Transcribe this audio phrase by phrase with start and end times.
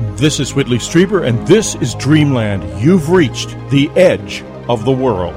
[0.00, 2.82] This is Whitley Strieber, and this is Dreamland.
[2.82, 5.34] You've reached the edge of the world.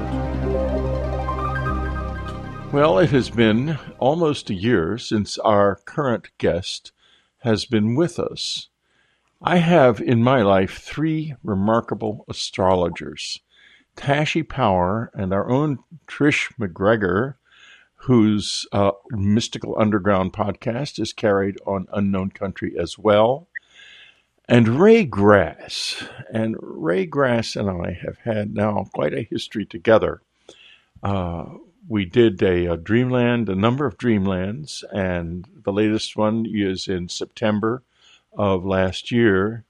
[2.72, 6.92] Well, it has been almost a year since our current guest
[7.40, 8.70] has been with us.
[9.42, 13.40] I have in my life three remarkable astrologers
[13.96, 17.36] Tashi Power and our own Trish MacGregor,
[17.96, 23.46] whose uh, Mystical Underground podcast is carried on Unknown Country as well
[24.48, 26.04] and Ray Grasse.
[26.32, 30.20] And Ray Grasse and I have had now quite a history together.
[31.02, 31.46] Uh,
[31.88, 37.08] we did a, a, Dreamland, a number of Dreamlands, and the latest one is in
[37.08, 37.82] September
[38.32, 39.64] of last year.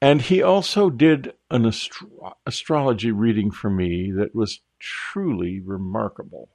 [0.00, 6.48] And he also did an astro- astrology reading for me that was truly remarkable.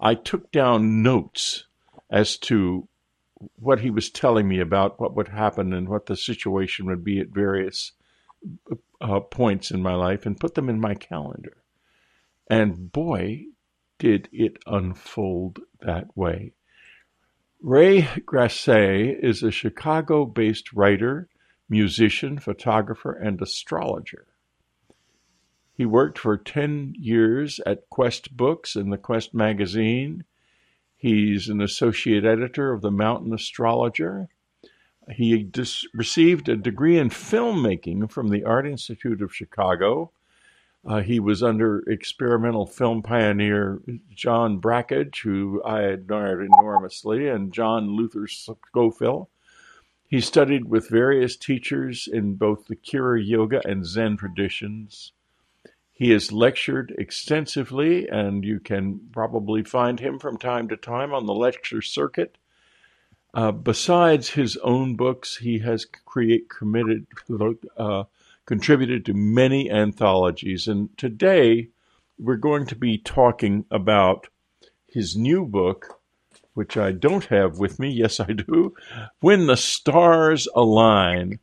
[0.00, 1.64] I took down notes
[2.10, 2.88] as to
[3.56, 7.20] what he was telling me about what would happen and what the situation would be
[7.20, 7.92] at various
[9.00, 11.62] uh, points in my life and put them in my calendar.
[12.50, 13.46] And boy,
[13.98, 16.54] did it unfold that way.
[17.60, 21.28] Ray Grasse is a Chicago based writer,
[21.68, 24.26] musician, photographer, and astrologer.
[25.72, 30.24] He worked for 10 years at Quest Books and the Quest magazine.
[31.02, 34.28] He's an associate editor of the Mountain Astrologer.
[35.10, 40.12] He dis- received a degree in filmmaking from the Art Institute of Chicago.
[40.86, 43.82] Uh, he was under experimental film pioneer
[44.14, 49.26] John Brakhage, who I admired enormously, and John Luther Schofill.
[50.06, 55.10] He studied with various teachers in both the Kriya Yoga and Zen traditions.
[55.92, 61.26] He has lectured extensively, and you can probably find him from time to time on
[61.26, 62.38] the lecture circuit.
[63.34, 67.06] Uh, besides his own books, he has create, committed,
[67.76, 68.04] uh,
[68.46, 70.66] contributed to many anthologies.
[70.66, 71.68] And today,
[72.18, 74.28] we're going to be talking about
[74.86, 76.00] his new book,
[76.54, 77.90] which I don't have with me.
[77.90, 78.74] Yes, I do.
[79.20, 81.38] When the Stars Align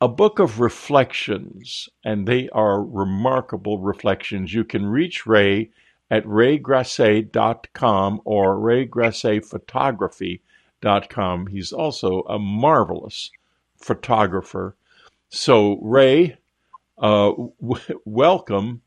[0.00, 4.54] a book of reflections, and they are remarkable reflections.
[4.54, 5.70] You can reach Ray
[6.10, 11.46] at raygrasse.com or raygrassephotography.com.
[11.48, 13.30] He's also a marvelous
[13.76, 14.74] photographer.
[15.28, 16.38] So, Ray,
[16.98, 18.80] uh, w- welcome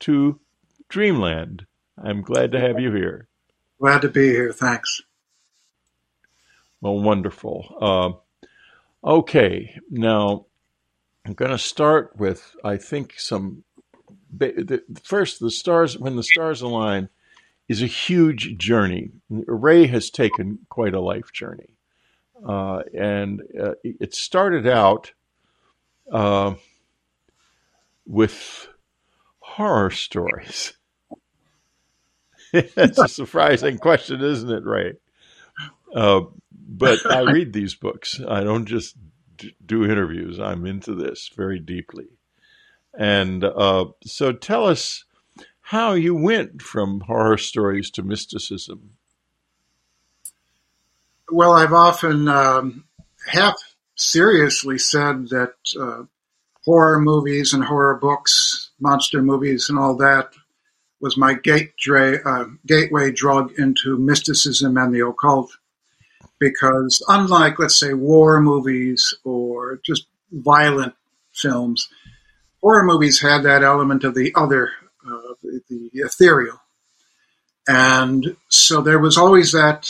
[0.00, 0.40] to
[0.88, 1.66] Dreamland.
[1.96, 3.28] I'm glad to have you here.
[3.80, 4.52] Glad to be here.
[4.52, 5.02] Thanks.
[6.80, 7.76] Well, wonderful.
[7.80, 8.12] Uh,
[9.04, 10.46] Okay, now
[11.26, 13.64] I'm going to start with, I think, some.
[14.34, 17.08] The, first, the stars, when the stars align,
[17.68, 19.10] is a huge journey.
[19.30, 21.76] Ray has taken quite a life journey.
[22.46, 25.12] Uh, and uh, it started out
[26.12, 26.54] uh,
[28.06, 28.68] with
[29.40, 30.74] horror stories.
[32.74, 34.94] That's a surprising question, isn't it, Ray?
[36.66, 38.20] But I read these books.
[38.26, 38.96] I don't just
[39.64, 40.38] do interviews.
[40.38, 42.06] I'm into this very deeply.
[42.96, 45.04] And uh, so tell us
[45.60, 48.90] how you went from horror stories to mysticism.
[51.30, 52.84] Well, I've often um,
[53.26, 53.56] half
[53.96, 56.02] seriously said that uh,
[56.64, 60.34] horror movies and horror books, monster movies, and all that
[61.00, 65.56] was my gateway, uh, gateway drug into mysticism and the occult
[66.42, 70.92] because unlike, let's say, war movies or just violent
[71.32, 71.88] films,
[72.60, 74.70] horror movies had that element of the other,
[75.06, 76.60] uh, the, the ethereal.
[77.68, 79.88] And so there was always that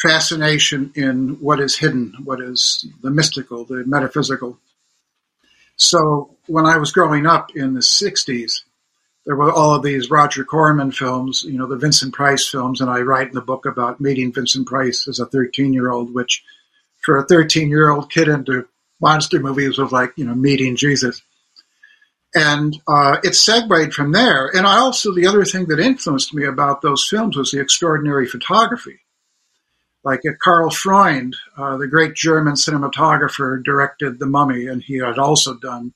[0.00, 4.58] fascination in what is hidden, what is the mystical, the metaphysical.
[5.76, 8.62] So when I was growing up in the 60s,
[9.24, 12.90] there were all of these Roger Corman films, you know, the Vincent Price films, and
[12.90, 16.42] I write in the book about meeting Vincent Price as a 13 year old, which
[17.04, 18.66] for a 13 year old kid into
[19.00, 21.22] monster movies was like, you know, meeting Jesus.
[22.34, 24.46] And uh, it segued from there.
[24.46, 28.26] And I also, the other thing that influenced me about those films was the extraordinary
[28.26, 29.00] photography.
[30.02, 35.18] Like uh, Karl Freund, uh, the great German cinematographer, directed The Mummy, and he had
[35.18, 35.92] also done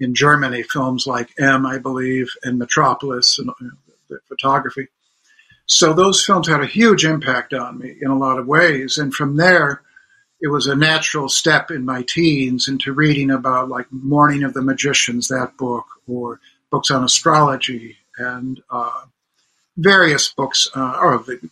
[0.00, 4.88] in Germany, films like M, I believe, and Metropolis, and you know, the photography.
[5.66, 8.98] So those films had a huge impact on me in a lot of ways.
[8.98, 9.82] And from there,
[10.40, 14.62] it was a natural step in my teens into reading about like Morning of the
[14.62, 19.02] Magicians, that book, or books on astrology and uh,
[19.76, 21.48] various books, uh, or the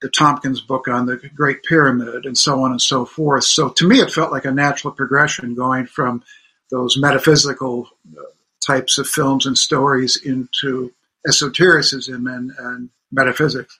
[0.00, 3.44] the Tompkins book on the Great Pyramid, and so on and so forth.
[3.44, 6.22] So to me, it felt like a natural progression going from
[6.70, 8.22] those metaphysical uh,
[8.64, 10.92] types of films and stories into
[11.26, 13.78] esotericism and, and metaphysics.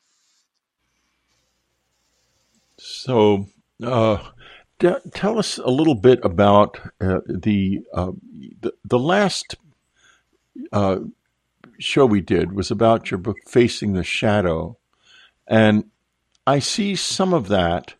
[2.76, 3.48] So,
[3.82, 4.18] uh,
[4.78, 8.12] d- tell us a little bit about uh, the, uh,
[8.60, 9.56] the, the last
[10.72, 10.98] uh,
[11.78, 14.78] show we did was about your book Facing the Shadow,
[15.46, 15.90] and
[16.46, 17.94] I see some of that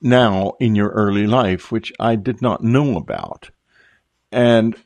[0.00, 3.50] now in your early life, which I did not know about,
[4.32, 4.76] and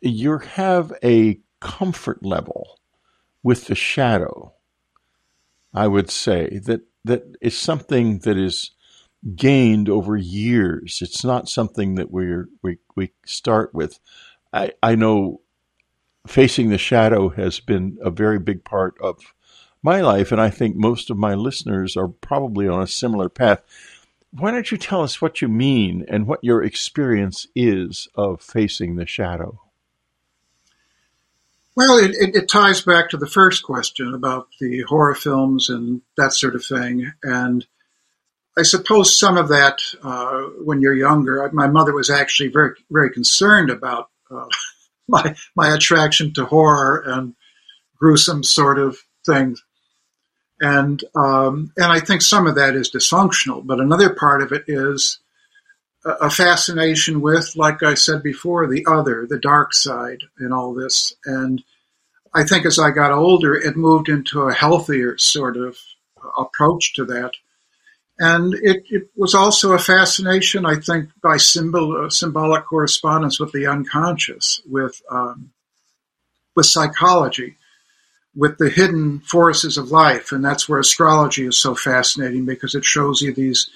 [0.00, 2.78] you have a comfort level
[3.42, 4.52] with the shadow.
[5.72, 8.70] I would say that that is something that is
[9.34, 11.00] gained over years.
[11.02, 13.98] It's not something that we're, we we start with.
[14.52, 15.40] I I know
[16.26, 19.34] facing the shadow has been a very big part of
[19.82, 23.62] my life, and I think most of my listeners are probably on a similar path.
[24.36, 28.96] Why don't you tell us what you mean and what your experience is of facing
[28.96, 29.60] the shadow?
[31.76, 36.02] Well, it, it, it, ties back to the first question about the horror films and
[36.16, 37.12] that sort of thing.
[37.22, 37.64] And
[38.58, 43.10] I suppose some of that, uh, when you're younger, my mother was actually very, very
[43.10, 44.46] concerned about uh,
[45.08, 47.34] my my attraction to horror and
[47.98, 49.62] gruesome sort of things.
[50.64, 54.64] And um, and I think some of that is dysfunctional, but another part of it
[54.66, 55.18] is
[56.04, 61.14] a fascination with, like I said before, the other, the dark side in all this.
[61.24, 61.62] And
[62.32, 65.76] I think as I got older, it moved into a healthier sort of
[66.38, 67.32] approach to that.
[68.18, 73.52] And it, it was also a fascination, I think, by symbol, uh, symbolic correspondence with
[73.52, 75.50] the unconscious, with, um,
[76.54, 77.56] with psychology,
[78.36, 80.32] with the hidden forces of life.
[80.32, 83.70] And that's where astrology is so fascinating because it shows you these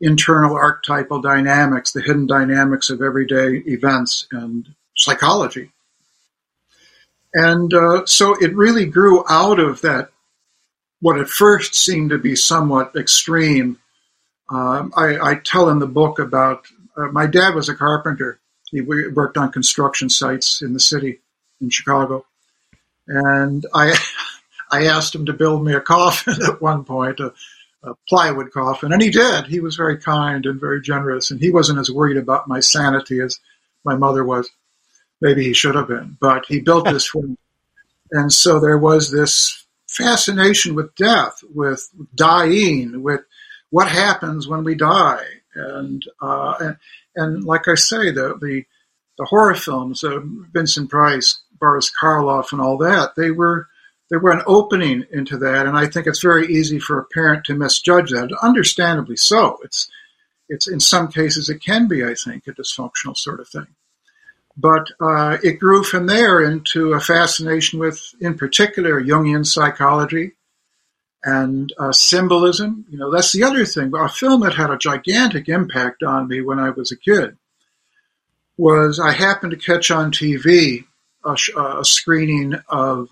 [0.00, 5.70] internal archetypal dynamics, the hidden dynamics of everyday events and psychology.
[7.34, 10.10] And uh, so it really grew out of that,
[11.00, 13.78] what at first seemed to be somewhat extreme.
[14.50, 16.66] Um, I, I, tell in the book about
[16.96, 18.38] uh, my dad was a carpenter.
[18.70, 21.20] He worked on construction sites in the city
[21.60, 22.26] in Chicago.
[23.12, 23.94] And I,
[24.70, 27.34] I asked him to build me a coffin at one point, a,
[27.82, 29.46] a plywood coffin, and he did.
[29.46, 33.20] He was very kind and very generous, and he wasn't as worried about my sanity
[33.20, 33.38] as
[33.84, 34.48] my mother was.
[35.20, 37.36] Maybe he should have been, but he built this for me.
[38.10, 43.20] And so there was this fascination with death, with dying, with
[43.70, 45.24] what happens when we die.
[45.54, 46.76] And, uh, and,
[47.14, 48.64] and, like I say, the, the,
[49.18, 50.20] the horror films, uh,
[50.52, 53.68] Vincent Price, Boris Karloff, and all that, they were
[54.10, 57.44] they were an opening into that, and I think it's very easy for a parent
[57.44, 58.36] to misjudge that.
[58.42, 59.58] Understandably so.
[59.62, 59.88] It's
[60.48, 63.68] it's in some cases it can be, I think, a dysfunctional sort of thing.
[64.54, 70.32] But uh, it grew from there into a fascination with, in particular, Jungian psychology
[71.24, 72.84] and uh, symbolism.
[72.90, 73.92] You know, that's the other thing.
[73.96, 77.38] A film that had a gigantic impact on me when I was a kid
[78.58, 80.84] was I happened to catch on TV
[81.24, 81.36] a,
[81.80, 83.08] a screening of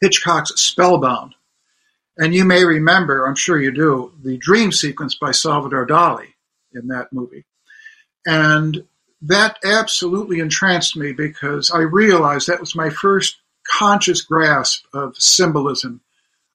[0.00, 1.34] Hitchcock's Spellbound.
[2.18, 6.28] And you may remember, I'm sure you do, the dream sequence by Salvador Dali
[6.72, 7.44] in that movie.
[8.24, 8.84] And
[9.22, 16.00] that absolutely entranced me because I realized that was my first conscious grasp of symbolism,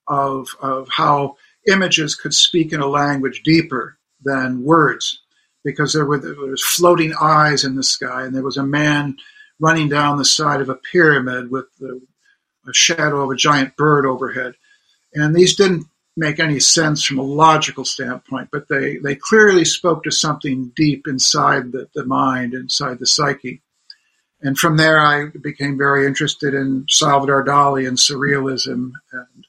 [0.08, 1.36] of, of how
[1.68, 5.20] images could speak in a language deeper than words.
[5.64, 9.16] Because there were there was floating eyes in the sky, and there was a man
[9.60, 12.00] running down the side of a pyramid with the
[12.68, 14.54] a shadow of a giant bird overhead.
[15.14, 20.04] And these didn't make any sense from a logical standpoint, but they, they clearly spoke
[20.04, 23.62] to something deep inside the, the mind, inside the psyche.
[24.40, 29.46] And from there, I became very interested in Salvador Dali and surrealism and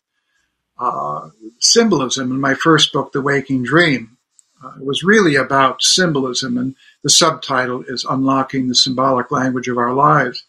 [0.79, 1.29] uh,
[1.59, 2.31] symbolism.
[2.31, 4.17] In my first book, The Waking Dream,
[4.63, 9.93] uh, was really about symbolism, and the subtitle is Unlocking the Symbolic Language of Our
[9.93, 10.43] Lives.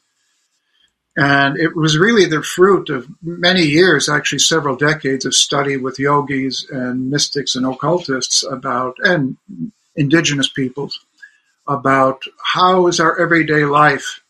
[1.17, 5.99] And it was really the fruit of many years, actually several decades of study with
[5.99, 9.37] yogis and mystics and occultists about, and
[9.95, 10.99] indigenous peoples,
[11.69, 14.21] about how is our everyday life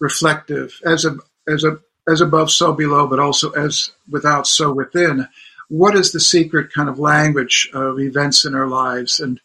[0.00, 1.16] reflective as a,
[1.48, 5.28] as a, as above, so below, but also as without, so within.
[5.68, 9.20] What is the secret kind of language of events in our lives?
[9.20, 9.40] And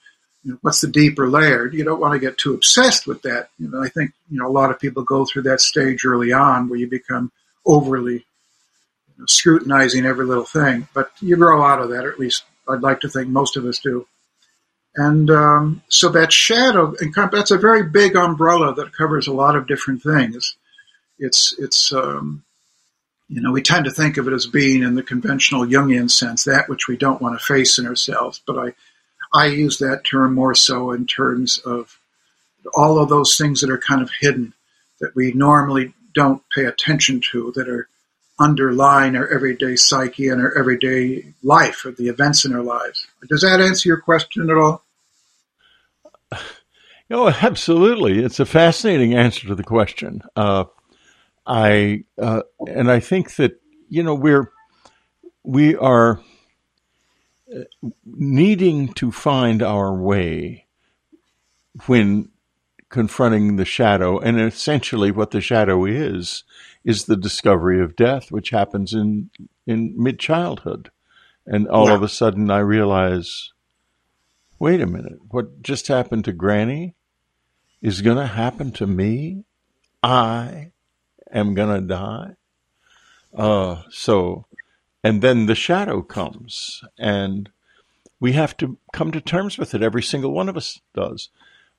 [0.61, 1.67] what's the deeper layer?
[1.67, 3.49] You don't want to get too obsessed with that.
[3.59, 6.31] You know, I think you know a lot of people go through that stage early
[6.31, 7.31] on where you become
[7.65, 12.19] overly you know, scrutinizing every little thing, but you grow out of that, or at
[12.19, 14.07] least I'd like to think most of us do.
[14.95, 16.95] And um, so that shadow,
[17.31, 20.55] that's a very big umbrella that covers a lot of different things.
[21.19, 22.43] It's, it's, um,
[23.29, 26.45] you know, we tend to think of it as being in the conventional Jungian sense,
[26.45, 28.41] that which we don't want to face in ourselves.
[28.45, 28.73] But I,
[29.33, 31.99] I use that term more so in terms of
[32.75, 34.53] all of those things that are kind of hidden
[34.99, 37.87] that we normally don't pay attention to that are
[38.39, 43.07] underlying our everyday psyche and our everyday life or the events in our lives.
[43.29, 44.83] Does that answer your question at all?
[47.09, 48.19] Oh, absolutely.
[48.19, 50.21] It's a fascinating answer to the question.
[50.35, 50.65] Uh,
[51.45, 54.51] I uh, and I think that you know we're
[55.43, 56.19] we are
[58.05, 60.65] needing to find our way
[61.85, 62.29] when
[62.89, 66.43] confronting the shadow, and essentially what the shadow is
[66.83, 69.29] is the discovery of death, which happens in
[69.65, 70.89] in mid childhood,
[71.45, 71.95] and all yeah.
[71.95, 73.51] of a sudden I realize,
[74.59, 76.95] wait a minute, what just happened to Granny
[77.81, 79.43] is going to happen to me.
[80.01, 80.71] I
[81.31, 82.35] am going to die.
[83.33, 84.46] Uh, so,
[85.07, 87.49] and then the shadow comes, and
[88.19, 89.81] we have to come to terms with it.
[89.81, 91.29] Every single one of us does.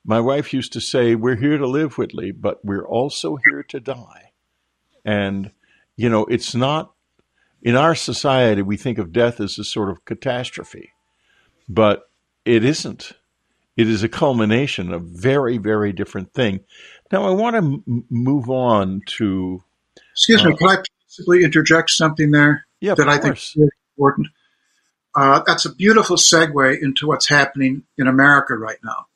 [0.02, 3.80] My wife used to say, We're here to live, Whitley, but we're also here to
[3.80, 4.32] die.
[5.04, 5.50] And,
[5.94, 6.94] you know, it's not,
[7.61, 10.92] in our society, we think of death as a sort of catastrophe,
[11.68, 12.08] but
[12.47, 13.12] it isn't.
[13.76, 16.61] It is a culmination of very, very different thing.
[17.12, 19.62] Now, I want to m- move on to.
[20.14, 23.70] Excuse uh, me, can I possibly interject something there yeah, that I think is really
[23.97, 24.28] important?
[25.14, 29.06] Uh, that's a beautiful segue into what's happening in America right now.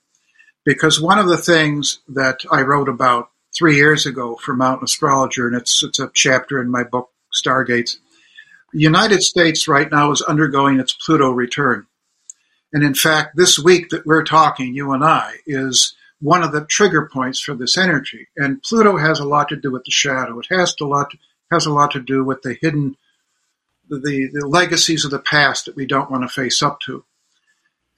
[0.65, 5.47] Because one of the things that I wrote about three years ago for Mountain Astrologer,
[5.47, 7.97] and it's it's a chapter in my book Stargates.
[8.73, 11.87] The United States right now is undergoing its Pluto return.
[12.73, 16.65] And in fact, this week that we're talking, you and I, is one of the
[16.65, 18.29] trigger points for this energy.
[18.37, 20.39] And Pluto has a lot to do with the shadow.
[20.39, 21.13] It has a lot
[21.51, 22.97] has a lot to do with the hidden,
[23.99, 27.05] the, the legacies of the past that we don't want to face up to.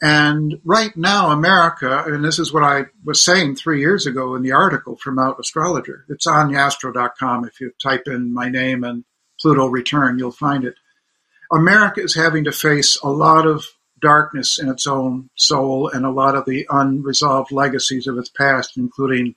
[0.02, 4.42] And right now, America, and this is what I was saying three years ago in
[4.42, 6.04] the article from Out Astrologer.
[6.08, 7.46] It's on yastro.com.
[7.46, 9.04] If you type in my name and
[9.40, 10.74] Pluto return, you'll find it.
[11.52, 13.64] America is having to face a lot of
[14.00, 18.76] darkness in its own soul and a lot of the unresolved legacies of its past,
[18.76, 19.34] including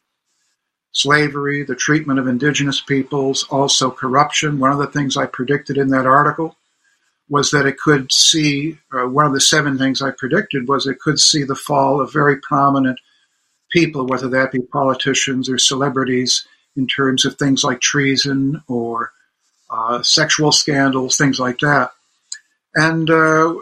[0.97, 4.59] slavery, the treatment of indigenous peoples, also corruption.
[4.59, 6.55] One of the things I predicted in that article
[7.29, 10.99] was that it could see uh, one of the seven things I predicted was it
[10.99, 12.99] could see the fall of very prominent
[13.69, 19.11] people, whether that be politicians or celebrities, in terms of things like treason or
[19.69, 21.91] uh, sexual scandals, things like that,
[22.73, 23.53] and uh,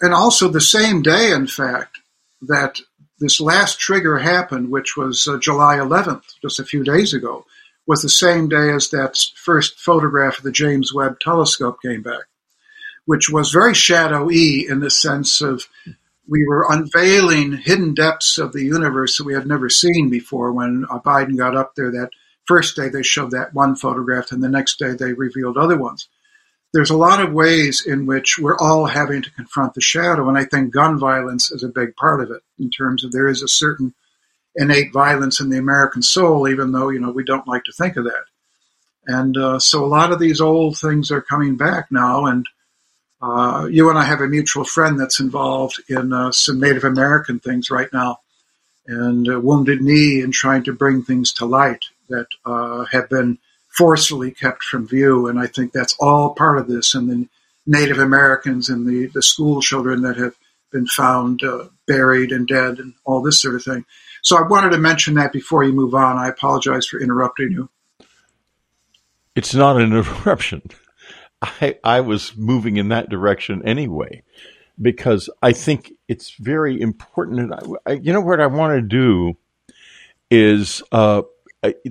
[0.00, 1.98] and also the same day, in fact,
[2.42, 2.80] that
[3.20, 7.44] this last trigger happened, which was uh, July 11th, just a few days ago,
[7.86, 12.24] was the same day as that first photograph of the James Webb Telescope came back
[13.10, 15.66] which was very shadowy in the sense of
[16.28, 20.52] we were unveiling hidden depths of the universe that we had never seen before.
[20.52, 22.10] When uh, Biden got up there, that
[22.44, 26.08] first day they showed that one photograph, and the next day they revealed other ones.
[26.72, 30.38] There's a lot of ways in which we're all having to confront the shadow, and
[30.38, 32.42] I think gun violence is a big part of it.
[32.58, 33.92] In terms of there is a certain
[34.54, 37.96] innate violence in the American soul, even though you know we don't like to think
[37.96, 38.24] of that.
[39.06, 42.46] And uh, so a lot of these old things are coming back now, and
[43.20, 47.40] uh, you and I have a mutual friend that's involved in uh, some Native American
[47.40, 48.20] things right now,
[48.86, 53.38] and Wounded Knee and trying to bring things to light that uh, have been
[53.70, 55.26] forcefully kept from view.
[55.26, 56.94] And I think that's all part of this.
[56.94, 57.28] And the
[57.66, 60.34] Native Americans and the, the school children that have
[60.70, 63.84] been found uh, buried and dead and all this sort of thing.
[64.22, 66.18] So I wanted to mention that before you move on.
[66.18, 67.68] I apologize for interrupting you.
[69.34, 70.62] It's not an interruption.
[71.42, 74.22] I, I was moving in that direction anyway,
[74.80, 77.52] because I think it's very important.
[77.52, 79.36] I, I, you know what I want to do
[80.30, 81.22] is uh,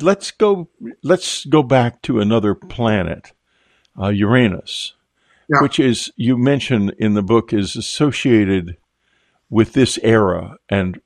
[0.02, 0.70] let's go
[1.04, 3.34] let's go back to another planet,
[4.00, 4.94] uh, Uranus,
[5.48, 5.62] yeah.
[5.62, 8.78] which is you mentioned in the book is associated
[9.50, 11.02] with this era and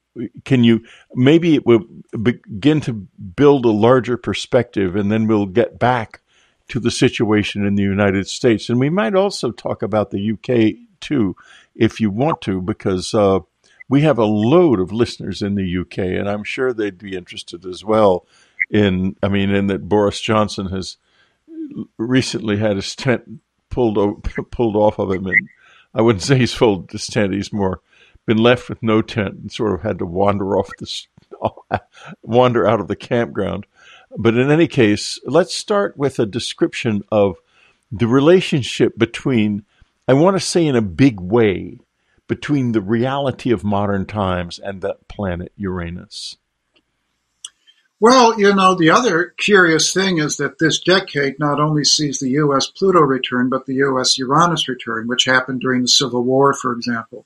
[0.46, 0.84] can you
[1.16, 1.86] maybe it will
[2.22, 6.22] begin to build a larger perspective and then we'll get back
[6.70, 8.70] to the situation in the United States.
[8.70, 11.36] And we might also talk about the UK too,
[11.76, 13.40] if you want to, because uh,
[13.90, 17.66] we have a load of listeners in the UK, and I'm sure they'd be interested
[17.66, 18.26] as well.
[18.74, 20.98] In, I mean, in that Boris Johnson has
[21.98, 23.40] recently had his tent
[23.70, 25.50] pulled pulled off of him in
[25.94, 27.34] I wouldn't say he's full of distent.
[27.34, 27.82] He's more
[28.26, 31.08] been left with no tent and sort of had to wander off this,
[32.24, 33.66] wander out of the campground.
[34.18, 37.38] But in any case, let's start with a description of
[37.92, 39.66] the relationship between,
[40.08, 41.80] I want to say in a big way,
[42.28, 46.38] between the reality of modern times and that planet Uranus.
[48.04, 52.32] Well, you know, the other curious thing is that this decade not only sees the
[52.32, 52.68] U.S.
[52.68, 54.18] Pluto return, but the U.S.
[54.18, 57.26] Uranus return, which happened during the Civil War, for example.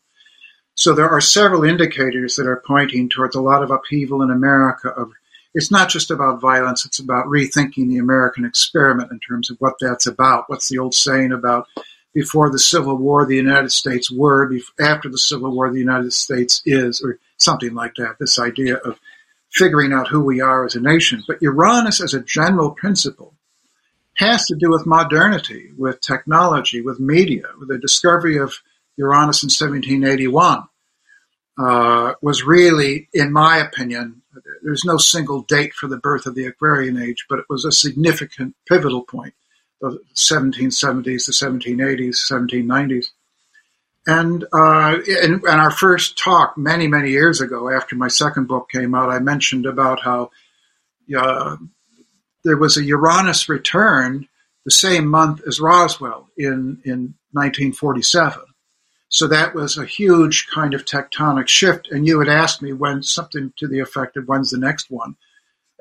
[0.76, 4.90] So there are several indicators that are pointing towards a lot of upheaval in America.
[4.90, 5.14] Of
[5.56, 9.78] it's not just about violence; it's about rethinking the American experiment in terms of what
[9.82, 10.48] that's about.
[10.48, 11.66] What's the old saying about
[12.14, 14.48] before the Civil War, the United States were;
[14.80, 18.18] after the Civil War, the United States is, or something like that.
[18.20, 19.00] This idea of
[19.52, 21.24] figuring out who we are as a nation.
[21.28, 23.34] But Uranus, as a general principle,
[24.16, 28.54] has to do with modernity, with technology, with media, the discovery of
[28.98, 30.64] Uranus in 1781
[31.58, 34.22] uh, was really, in my opinion,
[34.64, 37.72] there's no single date for the birth of the Aquarian age, but it was a
[37.72, 39.34] significant pivotal point
[39.80, 43.06] the 1770s, the 1780s, 1790s.
[44.08, 48.70] And uh, in, in, our first talk many, many years ago, after my second book
[48.72, 50.32] came out, I mentioned about how
[51.16, 51.58] uh,
[52.46, 54.30] there was a Uranus return
[54.64, 58.44] the same month as Roswell in, in 1947.
[59.10, 61.90] So that was a huge kind of tectonic shift.
[61.92, 65.18] And you had asked me when something to the effect of when's the next one.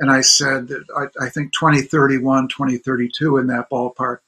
[0.00, 4.18] And I said that I, I think 2031, 2032 in that ballpark.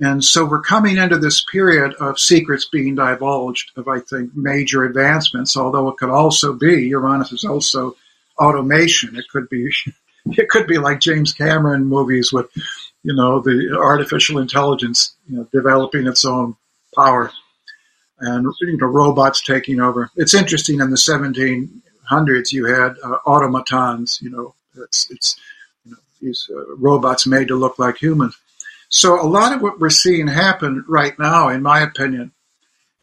[0.00, 4.84] And so we're coming into this period of secrets being divulged of, I think, major
[4.84, 7.96] advancements, although it could also be, Uranus is also
[8.38, 9.14] automation.
[9.16, 9.70] It could be,
[10.26, 12.46] it could be like James Cameron movies with,
[13.02, 16.56] you know, the artificial intelligence, you know, developing its own
[16.94, 17.30] power
[18.20, 20.10] and, you know, robots taking over.
[20.16, 25.38] It's interesting in the 1700s, you had uh, automatons, you know, it's, it's,
[25.84, 28.34] you know, these uh, robots made to look like humans
[28.90, 32.32] so a lot of what we're seeing happen right now, in my opinion,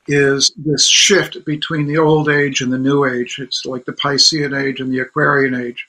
[0.06, 3.40] is this shift between the old age and the new age.
[3.40, 5.88] It's like the Piscean age and the Aquarian age,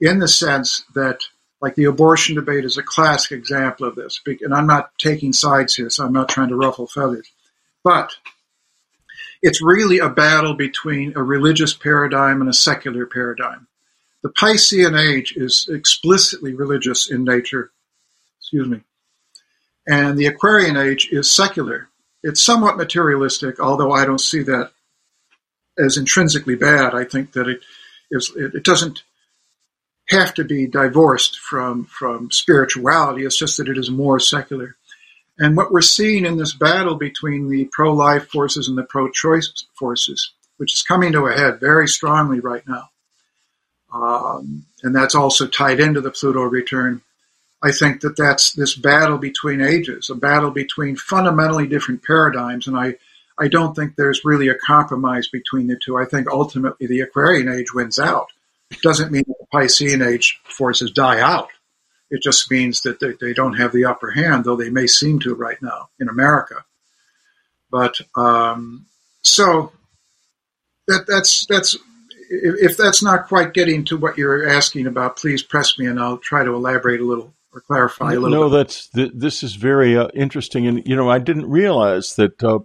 [0.00, 1.24] in the sense that,
[1.60, 4.20] like the abortion debate is a classic example of this.
[4.26, 7.30] And I'm not taking sides here, so I'm not trying to ruffle feathers.
[7.84, 8.12] But
[9.42, 13.66] it's really a battle between a religious paradigm and a secular paradigm.
[14.22, 17.70] The Piscean age is explicitly religious in nature.
[18.40, 18.82] Excuse me.
[19.86, 21.88] And the Aquarian age is secular.
[22.22, 24.70] It's somewhat materialistic, although I don't see that
[25.78, 26.94] as intrinsically bad.
[26.94, 27.60] I think that it
[28.10, 29.02] is it, it doesn't
[30.08, 33.24] have to be divorced from from spirituality.
[33.24, 34.76] It's just that it is more secular.
[35.38, 40.30] And what we're seeing in this battle between the pro-life forces and the pro-choice forces,
[40.58, 42.90] which is coming to a head very strongly right now,
[43.92, 47.00] um, and that's also tied into the Pluto return
[47.62, 52.76] I think that that's this battle between ages, a battle between fundamentally different paradigms, and
[52.76, 52.96] I,
[53.38, 55.96] I don't think there's really a compromise between the two.
[55.96, 58.32] I think ultimately the Aquarian age wins out.
[58.70, 61.50] It doesn't mean the Piscean age forces die out.
[62.10, 65.20] It just means that they, they don't have the upper hand, though they may seem
[65.20, 66.64] to right now in America.
[67.70, 68.86] But um,
[69.22, 69.72] so
[70.88, 71.76] that, that's that's
[72.28, 76.18] if that's not quite getting to what you're asking about, please press me and I'll
[76.18, 78.30] try to elaborate a little or clarify a little.
[78.30, 78.56] No, bit.
[78.56, 82.60] that's th- this is very uh, interesting, and you know I didn't realize that uh,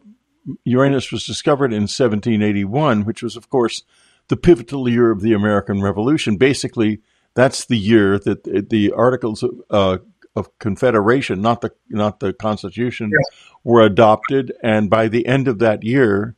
[0.63, 3.84] Uranus was discovered in 1781, which was, of course,
[4.28, 6.38] the pivotal year of the American Revolution.
[6.38, 7.02] Basically,
[7.34, 9.97] that's the year that the Articles of, uh,
[10.36, 13.38] of Confederation, not the not the Constitution, yeah.
[13.63, 16.36] were adopted, and by the end of that year,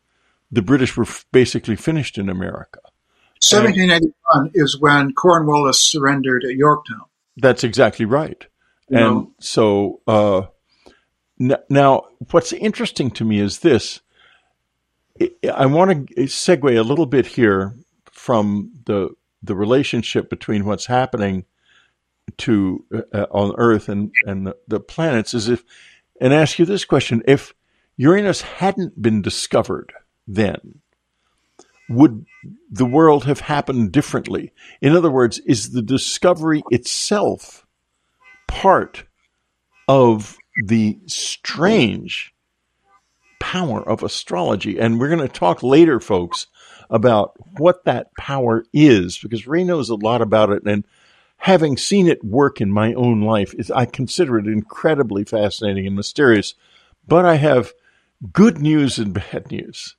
[0.51, 2.79] the British were f- basically finished in America.
[3.41, 7.08] 1781 is when Cornwallis surrendered at Yorktown.
[7.41, 8.45] That's exactly right.
[8.89, 10.43] And so uh,
[11.39, 14.01] n- now, what's interesting to me is this.
[15.53, 17.75] I want to segue a little bit here
[18.11, 19.09] from the
[19.41, 21.45] the relationship between what's happening
[22.37, 25.63] to uh, on Earth and and the, the planets, is if
[26.21, 27.53] and ask you this question: If
[27.97, 29.93] Uranus hadn't been discovered
[30.27, 30.79] then,
[31.89, 32.25] would
[32.71, 34.53] the world have happened differently?
[34.79, 37.65] In other words, is the discovery itself
[38.47, 39.05] part
[39.87, 42.33] of the strange
[43.39, 44.79] power of astrology?
[44.79, 46.47] And we're going to talk later, folks,
[46.91, 50.63] about what that power is, because Ray knows a lot about it.
[50.65, 50.85] And
[51.37, 56.53] having seen it work in my own life, I consider it incredibly fascinating and mysterious.
[57.07, 57.73] But I have
[58.31, 59.95] good news and bad news.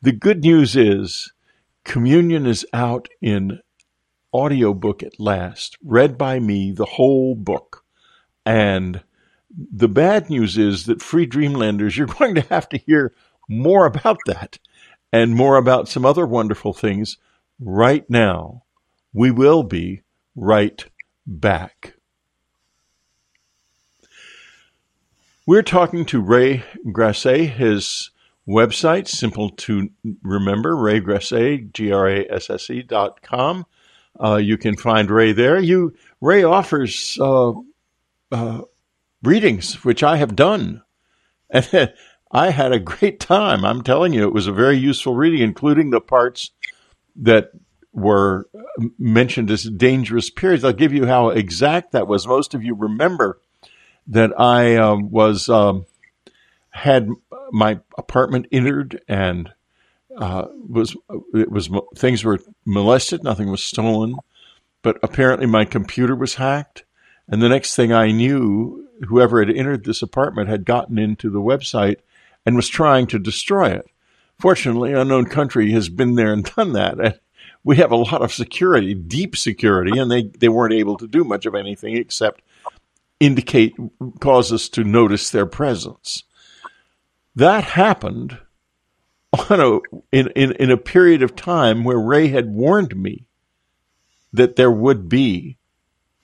[0.00, 1.33] The good news is
[1.84, 3.60] Communion is out in
[4.32, 7.84] audiobook at last, read by me, the whole book.
[8.44, 9.02] And
[9.50, 13.14] the bad news is that Free Dreamlanders, you're going to have to hear
[13.48, 14.58] more about that
[15.12, 17.18] and more about some other wonderful things
[17.60, 18.64] right now.
[19.12, 20.02] We will be
[20.34, 20.84] right
[21.26, 21.94] back.
[25.46, 27.22] We're talking to Ray Grasse.
[27.22, 28.10] His
[28.48, 29.90] website, simple to
[30.22, 33.66] remember, Ray Grasse, G-R-A-S-S-E dot com.
[34.22, 35.58] Uh, you can find Ray there.
[35.58, 37.52] You Ray offers uh,
[38.30, 38.60] uh,
[39.22, 40.82] readings, which I have done,
[41.50, 41.92] and
[42.30, 43.64] I had a great time.
[43.64, 46.50] I'm telling you, it was a very useful reading, including the parts
[47.16, 47.50] that
[47.92, 48.48] were
[48.98, 50.64] mentioned as dangerous periods.
[50.64, 52.26] I'll give you how exact that was.
[52.26, 53.40] Most of you remember
[54.08, 55.86] that I um, was um,
[56.70, 57.08] had
[57.52, 59.50] my apartment entered and
[60.16, 60.96] uh, was
[61.34, 63.24] it was things were molested.
[63.24, 64.16] Nothing was stolen,
[64.82, 66.84] but apparently my computer was hacked.
[67.28, 71.40] And the next thing I knew, whoever had entered this apartment had gotten into the
[71.40, 71.96] website
[72.44, 73.86] and was trying to destroy it.
[74.38, 77.00] Fortunately, Unknown Country has been there and done that.
[77.00, 77.18] And
[77.62, 81.24] we have a lot of security, deep security, and they, they weren't able to do
[81.24, 82.42] much of anything except
[83.20, 83.74] indicate,
[84.20, 86.24] cause us to notice their presence.
[87.34, 88.38] That happened
[89.32, 93.26] on a, in, in, in a period of time where Ray had warned me
[94.32, 95.58] that there would be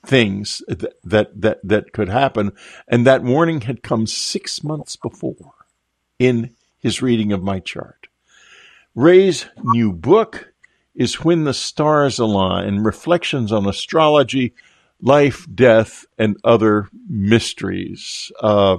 [0.05, 2.53] things that, that, that, that could happen.
[2.89, 5.55] And that warning had come six months before
[6.19, 8.07] in his reading of my chart.
[8.95, 10.53] Ray's new book
[10.95, 14.55] is When the Stars Align Reflections on Astrology,
[15.01, 18.33] Life, Death, and Other Mysteries.
[18.41, 18.79] Uh,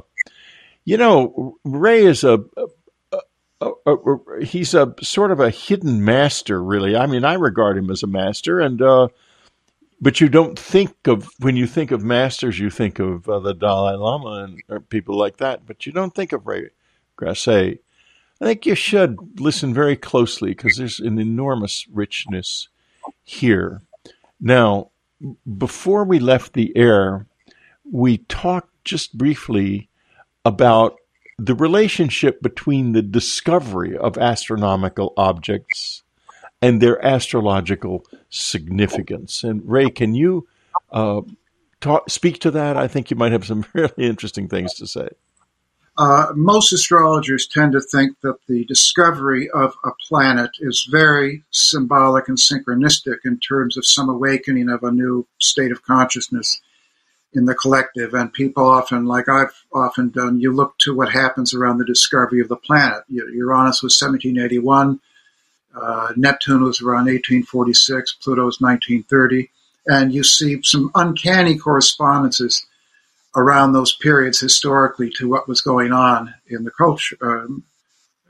[0.84, 2.68] you know, Ray is a, a,
[3.62, 6.96] a, a, he's a sort of a hidden master, really.
[6.96, 9.10] I mean, I regard him as a master, and uh,
[10.02, 13.54] but you don't think of when you think of masters, you think of uh, the
[13.54, 16.70] Dalai Lama and people like that, but you don't think of Ray
[17.16, 17.48] Grasse.
[17.48, 17.78] I
[18.42, 22.70] think you should listen very closely because there's an enormous richness
[23.24, 23.82] here.
[24.40, 24.90] Now,
[25.58, 27.28] before we left the air,
[27.84, 29.90] we talked just briefly
[30.46, 30.98] about
[31.38, 36.04] the relationship between the discovery of astronomical objects
[36.62, 39.44] and their astrological significance.
[39.44, 40.48] And Ray, can you
[40.92, 41.22] uh,
[41.80, 42.78] talk, speak to that?
[42.78, 45.10] I think you might have some really interesting things to say.
[45.98, 52.28] Uh, most astrologers tend to think that the discovery of a planet is very symbolic
[52.30, 56.62] and synchronistic in terms of some awakening of a new state of consciousness
[57.34, 58.14] in the collective.
[58.14, 62.42] And people often, like I've often done, you look to what happens around the discovery
[62.42, 63.04] of the planet.
[63.10, 65.00] Uranus was 1781,
[65.74, 69.50] uh, Neptune was around 1846, Pluto was 1930,
[69.88, 72.66] and you see some uncanny correspondences
[73.36, 77.64] around those periods historically to what was going on in the culture, um,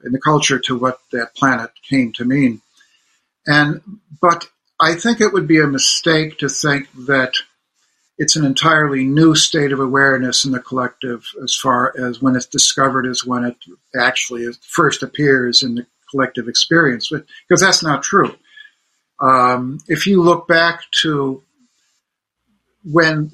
[0.04, 2.62] in the culture to what that planet came to mean.
[3.48, 3.82] And
[4.22, 4.48] but
[4.80, 7.34] I think it would be a mistake to think that
[8.22, 12.46] it's an entirely new state of awareness in the collective as far as when it's
[12.46, 13.58] discovered as when it
[14.00, 18.36] actually first appears in the collective experience, because that's not true.
[19.20, 21.42] Um, if you look back to
[22.84, 23.32] when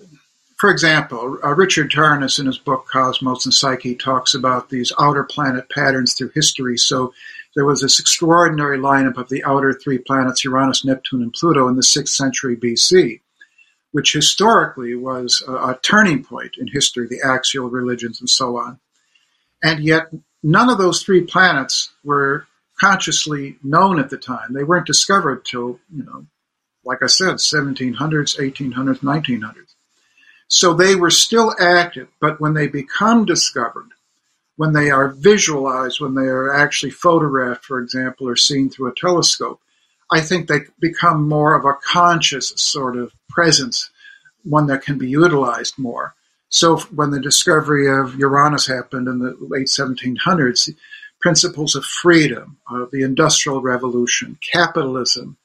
[0.56, 5.26] for example, uh, Richard Tarnas in his book Cosmos and Psyche talks about these outer
[5.26, 6.78] planet patterns through history.
[6.78, 7.14] So
[7.56, 11.76] there was this extraordinary lineup of the outer three planets, Uranus, Neptune, and Pluto, in
[11.76, 13.20] the 6th century BC,
[13.98, 18.80] which historically was a, a turning point in history, the axial religions and so on.
[19.64, 22.46] And yet, none of those three planets were
[22.80, 24.54] consciously known at the time.
[24.54, 26.28] They weren't discovered till, you know,
[26.86, 29.74] like I said, 1700s, 1800s, 1900s.
[30.48, 33.90] So they were still active, but when they become discovered,
[34.58, 38.96] when they are visualized, when they are actually photographed, for example, or seen through a
[38.96, 39.60] telescope,
[40.12, 43.90] I think they become more of a conscious sort of presence,
[44.44, 46.16] one that can be utilized more.
[46.50, 50.74] So when the discovery of Uranus happened in the late 1700s,
[51.20, 55.38] principles of freedom, uh, the Industrial Revolution, capitalism,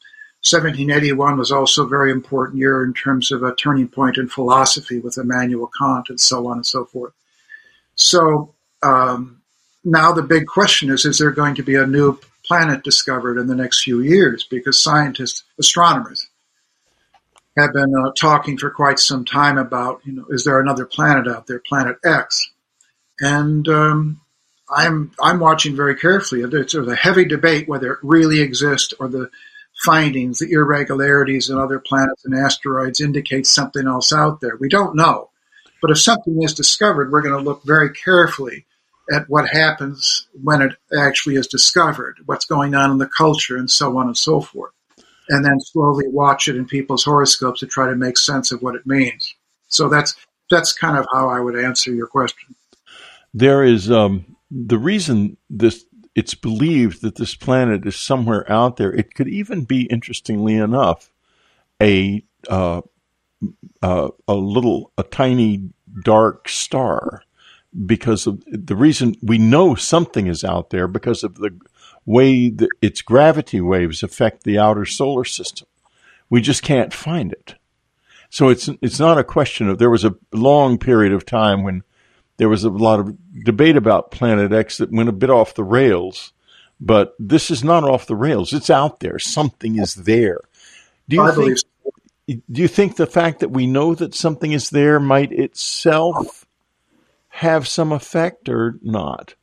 [0.45, 4.99] 1781 was also a very important year in terms of a turning point in philosophy
[4.99, 7.13] with Immanuel Kant and so on and so forth.
[7.95, 9.41] So um,
[9.85, 13.47] now the big question is: Is there going to be a new planet discovered in
[13.47, 14.43] the next few years?
[14.43, 16.27] Because scientists, astronomers,
[17.57, 21.29] have been uh, talking for quite some time about, you know, is there another planet
[21.29, 22.51] out there, Planet X?
[23.21, 24.21] And um,
[24.71, 26.45] I'm I'm watching very carefully.
[26.47, 29.31] There's a heavy debate whether it really exists or the
[29.85, 34.57] findings, the irregularities in other planets and asteroids indicate something else out there.
[34.57, 35.31] We don't know.
[35.81, 38.67] But if something is discovered, we're going to look very carefully
[39.13, 43.71] at what happens when it actually is discovered, what's going on in the culture, and
[43.71, 44.73] so on and so forth.
[45.29, 48.75] And then slowly watch it in people's horoscopes to try to make sense of what
[48.75, 49.35] it means.
[49.69, 50.17] So that's
[50.51, 52.55] that's kind of how I would answer your question.
[53.33, 58.93] There is um, the reason this it's believed that this planet is somewhere out there.
[58.93, 61.11] It could even be, interestingly enough,
[61.81, 62.83] a uh,
[63.83, 65.71] uh, a little, a tiny
[66.05, 67.23] dark star,
[67.87, 71.59] because of the reason we know something is out there because of the
[72.05, 75.69] way that its gravity waves affect the outer solar system.
[76.29, 77.55] We just can't find it.
[78.31, 81.83] So it's it's not a question of there was a long period of time when
[82.39, 85.65] there was a lot of debate about Planet X that went a bit off the
[85.65, 86.33] rails,
[86.81, 88.53] but this is not off the rails.
[88.55, 89.19] It's out there.
[89.19, 90.41] Something is there.
[91.09, 91.59] Do you I think?
[92.27, 96.47] Do you think the fact that we know that something is there might itself
[97.29, 99.35] have some effect or not?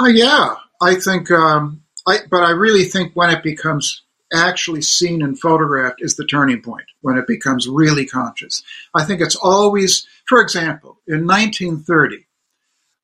[0.00, 1.30] Uh, yeah, I think.
[1.30, 6.24] Um, I but I really think when it becomes actually seen and photographed is the
[6.24, 8.62] turning point when it becomes really conscious.
[8.94, 12.26] I think it's always, for example, in 1930,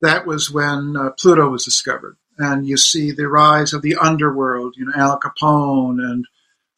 [0.01, 2.17] that was when uh, Pluto was discovered.
[2.37, 6.25] And you see the rise of the underworld, you know, Al Capone and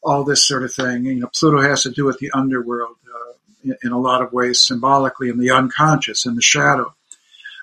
[0.04, 1.06] all this sort of thing.
[1.06, 3.34] You know, Pluto has to do with the underworld uh,
[3.64, 6.96] in, in, a lot of ways, symbolically, in the unconscious, in the shadow.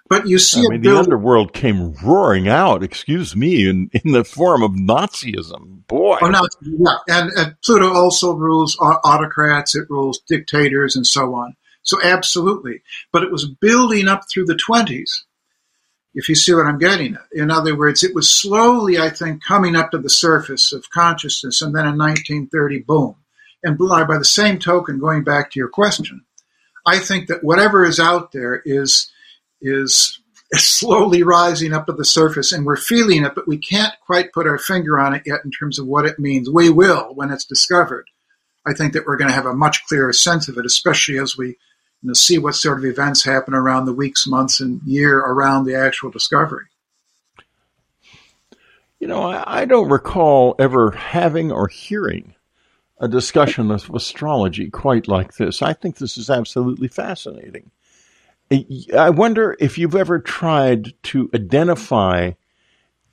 [0.09, 2.83] But you see, I mean, the underworld came roaring out.
[2.83, 5.87] Excuse me, in in the form of Nazism.
[5.87, 9.75] Boy, oh, no, yeah, and, and Pluto also rules autocrats.
[9.75, 11.57] It rules dictators and so on.
[11.83, 15.25] So absolutely, but it was building up through the twenties.
[16.15, 19.45] If you see what I'm getting at, in other words, it was slowly, I think,
[19.45, 23.15] coming up to the surface of consciousness, and then in 1930, boom.
[23.63, 26.25] And by the same token, going back to your question,
[26.87, 29.13] I think that whatever is out there is
[29.61, 30.21] is
[30.55, 34.47] slowly rising up to the surface and we're feeling it, but we can't quite put
[34.47, 36.49] our finger on it yet in terms of what it means.
[36.51, 38.07] We will when it's discovered.
[38.67, 41.37] I think that we're going to have a much clearer sense of it, especially as
[41.37, 41.57] we you
[42.03, 45.75] know, see what sort of events happen around the weeks, months, and year around the
[45.75, 46.67] actual discovery.
[49.01, 52.35] You know, I don't recall ever having or hearing
[53.01, 55.63] a discussion of astrology quite like this.
[55.63, 57.71] I think this is absolutely fascinating.
[58.51, 62.33] I wonder if you've ever tried to identify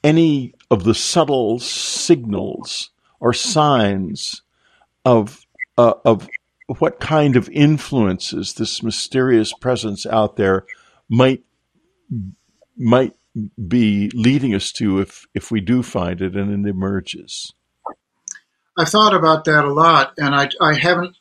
[0.04, 4.44] any of the subtle signals or signs
[5.04, 5.46] of
[5.78, 6.28] uh, of
[6.80, 10.66] what kind of influences this mysterious presence out there
[11.10, 11.44] might
[12.78, 13.16] might
[13.68, 17.54] be leading us to if if we do find it and it emerges.
[18.78, 21.18] I've thought about that a lot, and I I haven't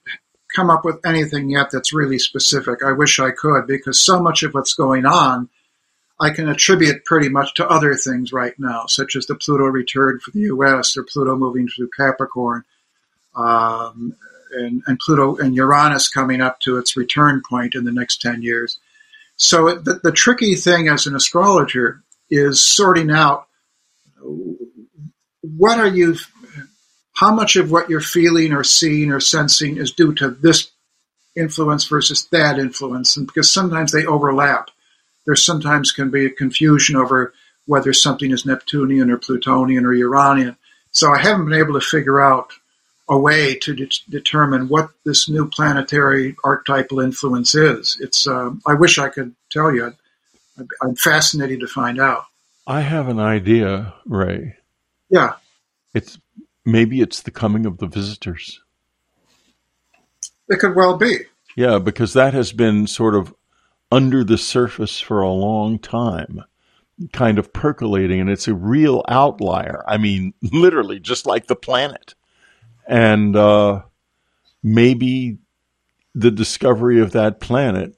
[0.55, 2.83] come up with anything yet that's really specific.
[2.85, 5.49] I wish I could because so much of what's going on
[6.21, 10.21] I can attribute pretty much to other things right now, such as the Pluto return
[10.21, 10.97] for the U.S.
[10.97, 12.64] or Pluto moving through Capricorn,
[13.35, 14.14] um,
[14.53, 18.43] and, and, Pluto and Uranus coming up to its return point in the next 10
[18.43, 18.79] years.
[19.37, 23.49] So the, the tricky thing as an astrologer is sorting out
[25.40, 26.17] what are you
[27.14, 30.70] how much of what you're feeling or seeing or sensing is due to this
[31.37, 33.16] influence versus that influence?
[33.16, 34.70] And because sometimes they overlap.
[35.27, 37.33] There sometimes can be a confusion over
[37.66, 40.57] whether something is neptunian or plutonian or uranian.
[40.90, 42.53] So i haven't been able to figure out
[43.09, 47.98] a way to de- determine what this new planetary archetypal influence is.
[48.00, 49.94] It's uh, i wish i could tell you.
[50.83, 52.27] I'm fascinated to find out.
[52.66, 54.57] I have an idea ray.
[55.11, 55.33] Yeah.
[55.94, 56.18] It's
[56.64, 58.61] Maybe it's the coming of the visitors.
[60.48, 61.20] It could well be.
[61.57, 63.35] Yeah, because that has been sort of
[63.90, 66.44] under the surface for a long time,
[67.12, 69.85] kind of percolating, and it's a real outlier.
[69.87, 72.14] I mean, literally, just like the planet.
[72.87, 73.83] And uh,
[74.62, 75.38] maybe
[76.14, 77.96] the discovery of that planet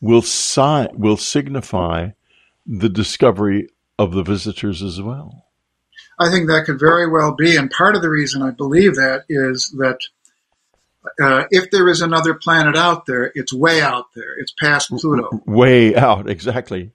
[0.00, 2.10] will si- will signify
[2.66, 5.47] the discovery of the visitors as well.
[6.18, 7.56] I think that could very well be.
[7.56, 10.00] And part of the reason I believe that is that
[11.20, 14.38] uh, if there is another planet out there, it's way out there.
[14.38, 15.42] It's past Pluto.
[15.46, 16.90] Way out, exactly.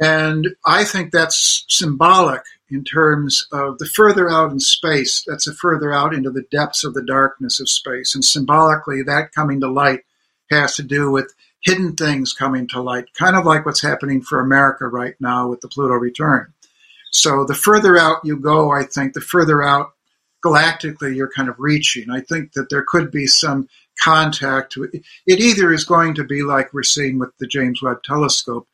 [0.00, 5.54] And I think that's symbolic in terms of the further out in space, that's a
[5.54, 8.14] further out into the depths of the darkness of space.
[8.14, 10.00] And symbolically, that coming to light
[10.50, 14.40] has to do with hidden things coming to light, kind of like what's happening for
[14.40, 16.52] America right now with the Pluto return.
[17.10, 19.92] So the further out you go, I think, the further out
[20.44, 22.10] galactically you're kind of reaching.
[22.10, 23.68] I think that there could be some
[24.00, 24.76] contact.
[25.26, 28.68] It either is going to be like we're seeing with the James Webb Telescope,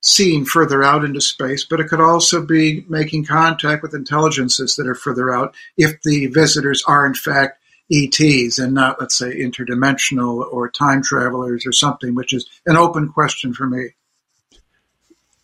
[0.00, 4.86] seeing further out into space, but it could also be making contact with intelligences that
[4.86, 10.46] are further out if the visitors are in fact ETs and not, let's say, interdimensional
[10.52, 13.88] or time travelers or something, which is an open question for me.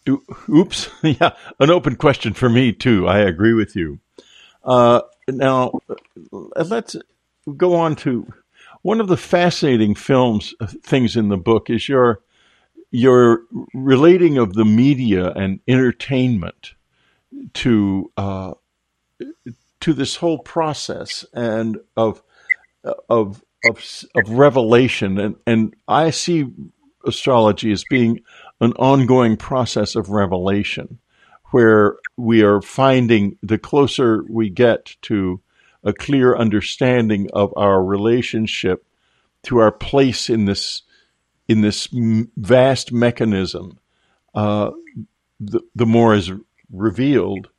[0.08, 0.90] Oops.
[1.02, 3.08] yeah, an open question for me, too.
[3.08, 4.00] I agree with you.
[4.62, 5.72] Uh, now,
[6.30, 6.96] let's
[7.56, 8.26] go on to
[8.82, 12.20] one of the fascinating films uh, things in the book is your
[12.90, 16.74] your relating of the media and entertainment
[17.54, 18.52] to uh,
[19.80, 22.22] to this whole process and of
[23.08, 26.46] of of of revelation and and I see
[27.06, 28.20] astrology as being
[28.64, 30.98] an ongoing process of revelation
[31.50, 35.40] where we are finding the closer we get to
[35.84, 38.84] a clear understanding of our relationship
[39.44, 40.82] to our place in this
[41.46, 43.78] in this vast mechanism,
[44.34, 44.70] uh,
[45.38, 46.32] the, the more is
[46.72, 47.50] revealed.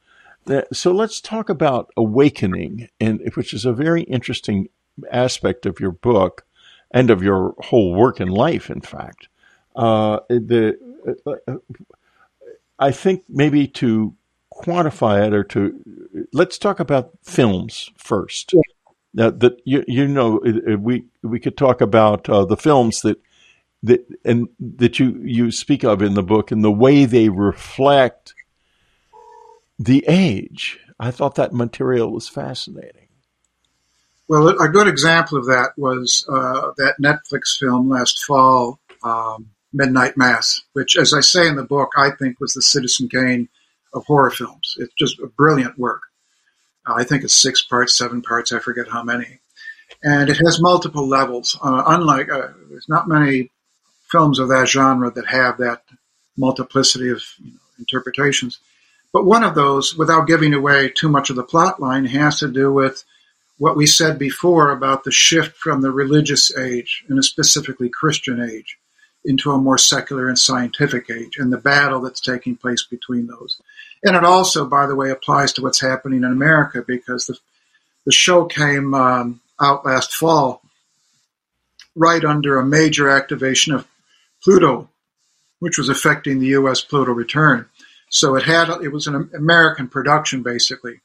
[0.74, 4.70] So let's talk about awakening, and which is a very interesting
[5.12, 6.46] aspect of your book
[6.92, 8.70] and of your whole work in life.
[8.70, 9.28] In fact,
[9.76, 10.85] uh, the uh,
[12.80, 14.16] I think maybe to
[14.54, 18.54] quantify it or to let's talk about films first.
[18.54, 18.62] Yeah.
[19.14, 20.42] Now, that you you know
[20.80, 23.22] we we could talk about uh, the films that
[23.84, 28.34] that and that you you speak of in the book and the way they reflect
[29.80, 30.80] the age.
[31.00, 33.08] I thought that material was fascinating.
[34.28, 40.18] Well, a good example of that was uh, that Netflix film last fall, um, Midnight
[40.18, 43.50] Mass, which, as I say in the book, I think was the Citizen Kane
[43.94, 44.78] of horror films.
[44.80, 46.02] It's just a brilliant work.
[46.88, 49.40] Uh, I think it's six parts, seven parts, I forget how many.
[50.02, 51.58] And it has multiple levels.
[51.62, 53.52] Uh, unlike, uh, there's not many
[54.10, 55.84] films of that genre that have that
[56.38, 58.60] multiplicity of you know, interpretations.
[59.12, 62.48] But one of those, without giving away too much of the plot line, has to
[62.48, 63.04] do with
[63.58, 68.42] what we said before about the shift from the religious age, and a specifically Christian
[68.42, 68.78] age,
[69.26, 73.60] into a more secular and scientific age, and the battle that's taking place between those.
[74.04, 77.38] And it also, by the way, applies to what's happening in America because the,
[78.06, 80.62] the show came um, out last fall
[81.96, 83.88] right under a major activation of
[84.44, 84.90] Pluto,
[85.60, 86.82] which was affecting the U.S.
[86.82, 87.68] Pluto return.
[88.10, 91.02] So it had it was an American production basically,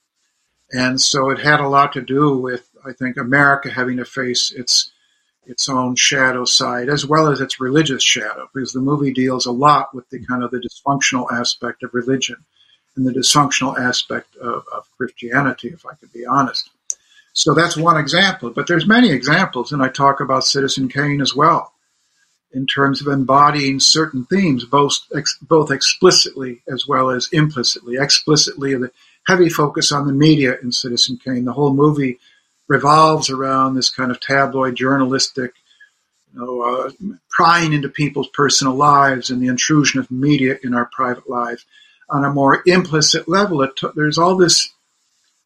[0.70, 4.52] and so it had a lot to do with I think America having to face
[4.52, 4.92] its
[5.46, 9.52] its own shadow side as well as its religious shadow because the movie deals a
[9.52, 12.36] lot with the kind of the dysfunctional aspect of religion
[12.96, 16.70] and the dysfunctional aspect of, of Christianity, if I could be honest.
[17.32, 21.34] So that's one example, but there's many examples, and I talk about Citizen Kane as
[21.34, 21.72] well,
[22.52, 27.96] in terms of embodying certain themes, both ex, both explicitly as well as implicitly.
[27.96, 28.90] Explicitly, the
[29.26, 31.44] heavy focus on the media in Citizen Kane.
[31.44, 32.18] The whole movie
[32.70, 35.52] revolves around this kind of tabloid journalistic,
[36.32, 36.90] you know, uh,
[37.28, 41.66] prying into people's personal lives and the intrusion of media in our private lives
[42.08, 44.72] on a more implicit level, t- there's all this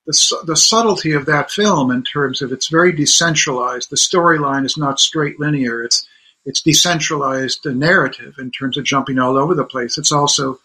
[0.07, 3.89] the, the subtlety of that film in terms of it's very decentralized.
[3.89, 5.83] The storyline is not straight linear.
[5.83, 6.07] It's
[6.45, 9.97] it's decentralized narrative in terms of jumping all over the place.
[9.97, 10.61] It's also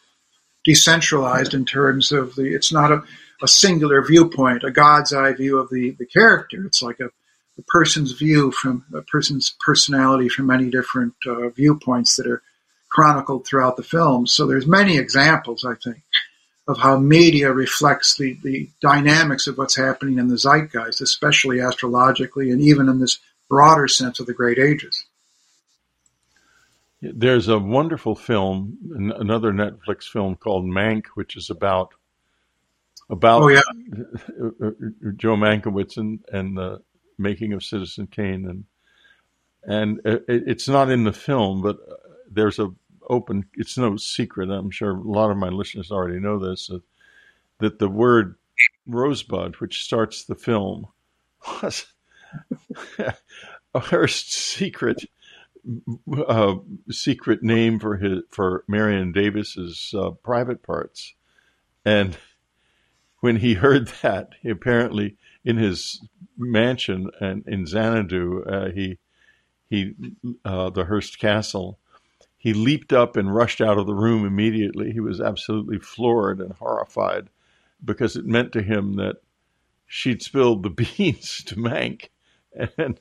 [0.66, 2.54] decentralized in terms of the.
[2.54, 3.04] It's not a,
[3.42, 6.66] a singular viewpoint, a God's eye view of the the character.
[6.66, 7.10] It's like a,
[7.58, 12.42] a person's view from a person's personality from many different uh, viewpoints that are
[12.90, 14.28] chronicled throughout the film.
[14.28, 16.02] So there's many examples, I think,
[16.68, 22.52] of how media reflects the, the dynamics of what's happening in the zeitgeist, especially astrologically
[22.52, 25.06] and even in this broader sense of the great ages.
[27.02, 28.78] There's a wonderful film,
[29.18, 31.94] another Netflix film called Mank, which is about
[33.10, 33.62] about oh, yeah.
[35.16, 36.82] Joe Mankiewicz and, and the
[37.18, 38.64] making of Citizen Kane, and
[39.64, 41.78] and it's not in the film, but
[42.32, 42.70] there's a
[43.10, 43.46] open.
[43.56, 44.50] It's no secret.
[44.50, 46.68] I'm sure a lot of my listeners already know this.
[46.68, 46.82] That,
[47.60, 48.36] that the word
[48.88, 50.88] rosebud, which starts the film,
[51.62, 51.86] was
[53.74, 55.04] a Hearst secret
[56.28, 56.56] uh,
[56.90, 61.14] secret name for his for Marion Davies's uh, private parts,
[61.84, 62.18] and
[63.20, 66.02] when he heard that, he apparently in his
[66.38, 68.98] mansion and in Xanadu, uh, he
[69.70, 69.94] he
[70.44, 71.80] uh, the Hearst Castle,
[72.38, 74.92] he leaped up and rushed out of the room immediately.
[74.92, 77.30] He was absolutely floored and horrified
[77.84, 79.18] because it meant to him that
[79.86, 82.10] she'd spilled the beans to Mank,
[82.54, 83.00] and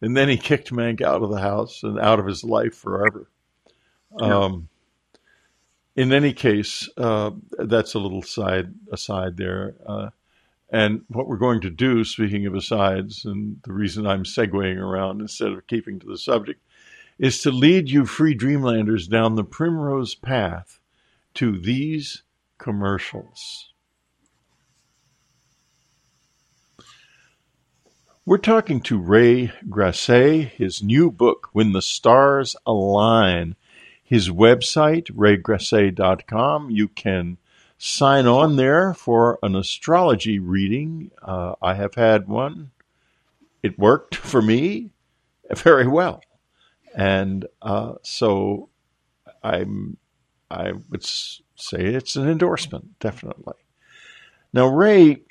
[0.00, 3.28] and then he kicked Mank out of the house and out of his life forever.
[4.18, 4.38] Yeah.
[4.38, 4.68] Um,
[5.98, 9.74] in any case, uh, that's a little side aside there.
[9.84, 10.10] Uh,
[10.70, 15.20] and what we're going to do, speaking of asides, and the reason I'm segueing around
[15.20, 16.62] instead of keeping to the subject,
[17.18, 20.78] is to lead you free dreamlanders down the primrose path
[21.34, 22.22] to these
[22.58, 23.72] commercials.
[28.24, 33.56] We're talking to Ray Grasse, his new book, When the Stars Align.
[34.08, 36.70] His website, raygrasse.com.
[36.70, 37.38] You can
[37.76, 41.10] sign on there for an astrology reading.
[41.22, 42.70] Uh, I have had one.
[43.62, 44.92] It worked for me
[45.54, 46.22] very well.
[46.96, 48.70] And uh, so
[49.42, 49.98] I'm,
[50.50, 51.44] I would say
[51.78, 53.54] it's an endorsement, definitely.
[54.52, 55.22] Now, Ray,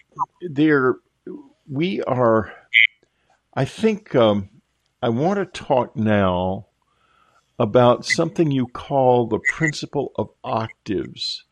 [0.41, 0.97] there,
[1.67, 2.51] we are
[3.57, 4.49] I think um,
[5.01, 6.67] I want to talk now
[7.59, 11.43] about something you call the principle of octaves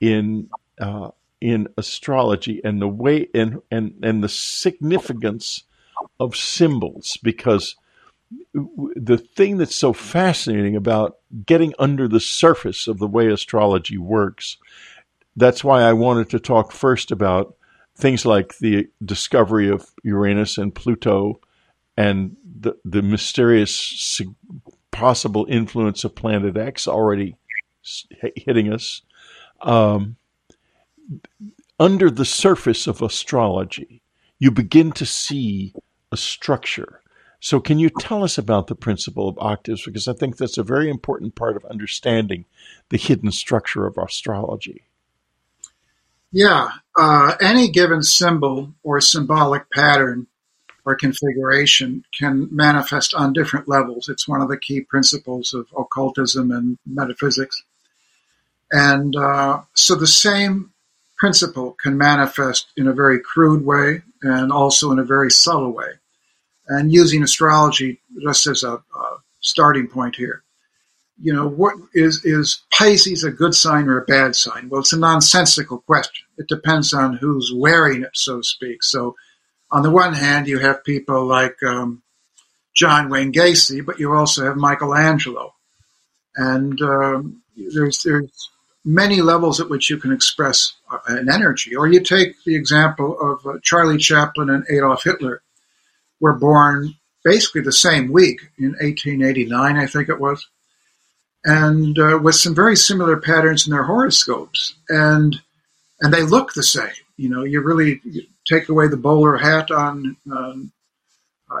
[0.00, 0.48] in
[0.80, 5.64] uh, in astrology and the way and, and and the significance
[6.18, 7.76] of symbols because
[8.54, 14.56] the thing that's so fascinating about getting under the surface of the way astrology works
[15.36, 17.54] that's why I wanted to talk first about
[17.96, 21.40] things like the discovery of Uranus and Pluto
[21.96, 23.74] and the, the mysterious
[24.92, 27.36] possible influence of Planet X already
[28.36, 29.02] hitting us.
[29.60, 30.16] Um,
[31.80, 34.02] under the surface of astrology,
[34.38, 35.74] you begin to see
[36.12, 37.00] a structure.
[37.40, 39.84] So, can you tell us about the principle of octaves?
[39.84, 42.44] Because I think that's a very important part of understanding
[42.90, 44.82] the hidden structure of astrology.
[46.30, 50.28] Yeah, uh, any given symbol or symbolic pattern
[50.84, 54.08] or configuration can manifest on different levels.
[54.08, 57.62] It's one of the key principles of occultism and metaphysics.
[58.70, 60.72] And uh, so the same
[61.16, 65.92] principle can manifest in a very crude way and also in a very subtle way.
[66.68, 70.42] And using astrology just as a, a starting point here,
[71.20, 74.68] you know, what is is Pisces a good sign or a bad sign?
[74.68, 76.26] Well, it's a nonsensical question.
[76.38, 78.82] It depends on who's wearing it, so to speak.
[78.82, 79.14] So,
[79.72, 82.02] on the one hand, you have people like um,
[82.74, 85.54] John Wayne Gacy, but you also have Michelangelo,
[86.36, 88.50] and um, there's there's
[88.84, 91.74] many levels at which you can express uh, an energy.
[91.74, 95.42] Or you take the example of uh, Charlie Chaplin and Adolf Hitler,
[96.20, 96.94] were born
[97.24, 100.46] basically the same week in 1889, I think it was
[101.44, 105.40] and uh, with some very similar patterns in their horoscopes, and
[106.00, 106.92] and they look the same.
[107.16, 108.00] You know, you really
[108.44, 110.72] take away the bowler hat on, um,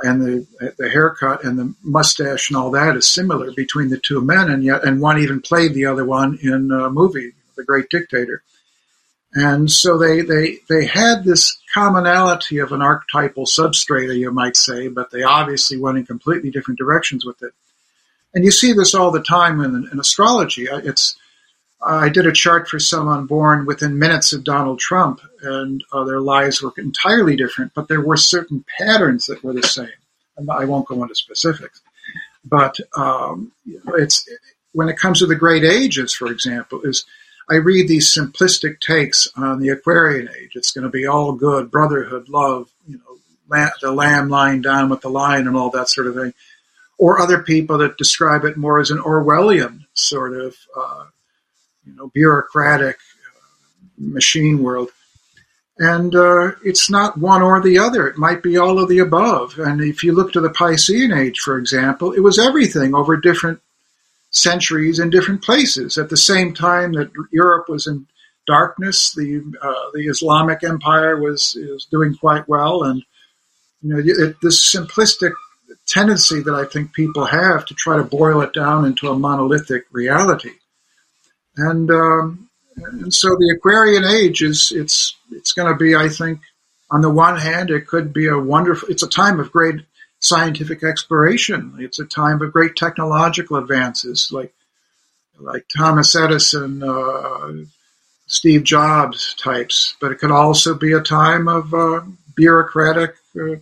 [0.02, 4.22] and the the haircut and the mustache and all that is similar between the two
[4.22, 7.90] men, and yet and one even played the other one in a movie, The Great
[7.90, 8.42] Dictator.
[9.34, 14.88] And so they, they, they had this commonality of an archetypal substrata, you might say,
[14.88, 17.52] but they obviously went in completely different directions with it.
[18.34, 20.66] And you see this all the time in, in astrology.
[20.70, 21.16] It's
[21.84, 26.20] I did a chart for someone born within minutes of Donald Trump, and uh, their
[26.20, 29.88] lives were entirely different, but there were certain patterns that were the same.
[30.36, 31.82] And I won't go into specifics,
[32.44, 33.52] but um,
[33.98, 34.28] it's
[34.72, 37.04] when it comes to the great ages, for example, is
[37.50, 40.52] I read these simplistic takes on the Aquarian age.
[40.54, 45.02] It's going to be all good, brotherhood, love, you know, the lamb lying down with
[45.02, 46.32] the lion, and all that sort of thing
[47.02, 51.06] or other people that describe it more as an Orwellian sort of, uh,
[51.84, 53.40] you know, bureaucratic uh,
[53.98, 54.90] machine world.
[55.78, 58.06] And uh, it's not one or the other.
[58.06, 59.58] It might be all of the above.
[59.58, 63.60] And if you look to the Piscean age, for example, it was everything over different
[64.30, 65.96] centuries in different places.
[65.96, 68.06] At the same time that Europe was in
[68.46, 73.02] darkness, the uh, the Islamic Empire was is doing quite well, and
[73.82, 75.32] you know it, this simplistic
[75.86, 79.84] tendency that I think people have to try to boil it down into a monolithic
[79.90, 80.52] reality.
[81.56, 86.40] And, um, and so the Aquarian age is it's it's going to be, I think,
[86.90, 88.88] on the one hand, it could be a wonderful.
[88.88, 89.80] It's a time of great
[90.20, 91.76] scientific exploration.
[91.78, 94.52] It's a time of great technological advances, like
[95.38, 97.52] like Thomas Edison, uh,
[98.26, 99.96] Steve Jobs types.
[100.00, 102.02] But it could also be a time of uh,
[102.36, 103.56] bureaucratic uh,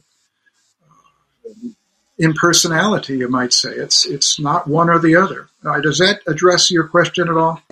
[2.19, 3.71] impersonality, you might say.
[3.71, 5.49] It's it's not one or the other.
[5.65, 7.63] Uh, does that address your question at all?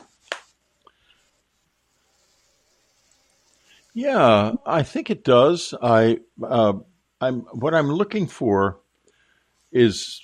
[3.98, 5.74] Yeah, I think it does.
[5.82, 6.74] I uh,
[7.20, 8.78] I'm what I'm looking for
[9.72, 10.20] is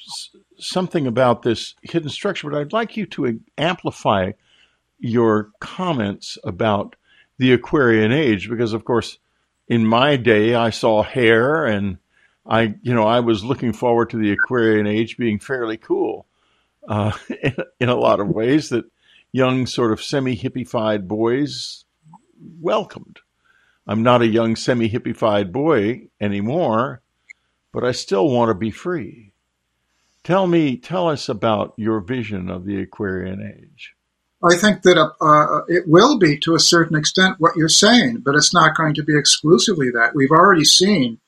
[0.57, 4.31] something about this hidden structure, but I'd like you to amplify
[5.01, 6.95] your comments about
[7.39, 9.19] the Aquarian age because, of course,
[9.67, 11.99] in my day, I saw hair and
[12.47, 16.27] I, you know, I was looking forward to the Aquarian age being fairly cool
[16.87, 17.11] uh,
[17.43, 18.85] in, in a lot of ways that
[19.33, 21.85] young, sort of semi hippified boys
[22.61, 23.19] welcomed.
[23.87, 27.03] I'm not a young, semi hippified boy anymore,
[27.73, 29.33] but I still want to be free.
[30.23, 33.95] Tell me, tell us about your vision of the Aquarian age.
[34.43, 38.23] I think that uh, uh, it will be to a certain extent what you're saying,
[38.25, 40.15] but it's not going to be exclusively that.
[40.15, 41.19] We've already seen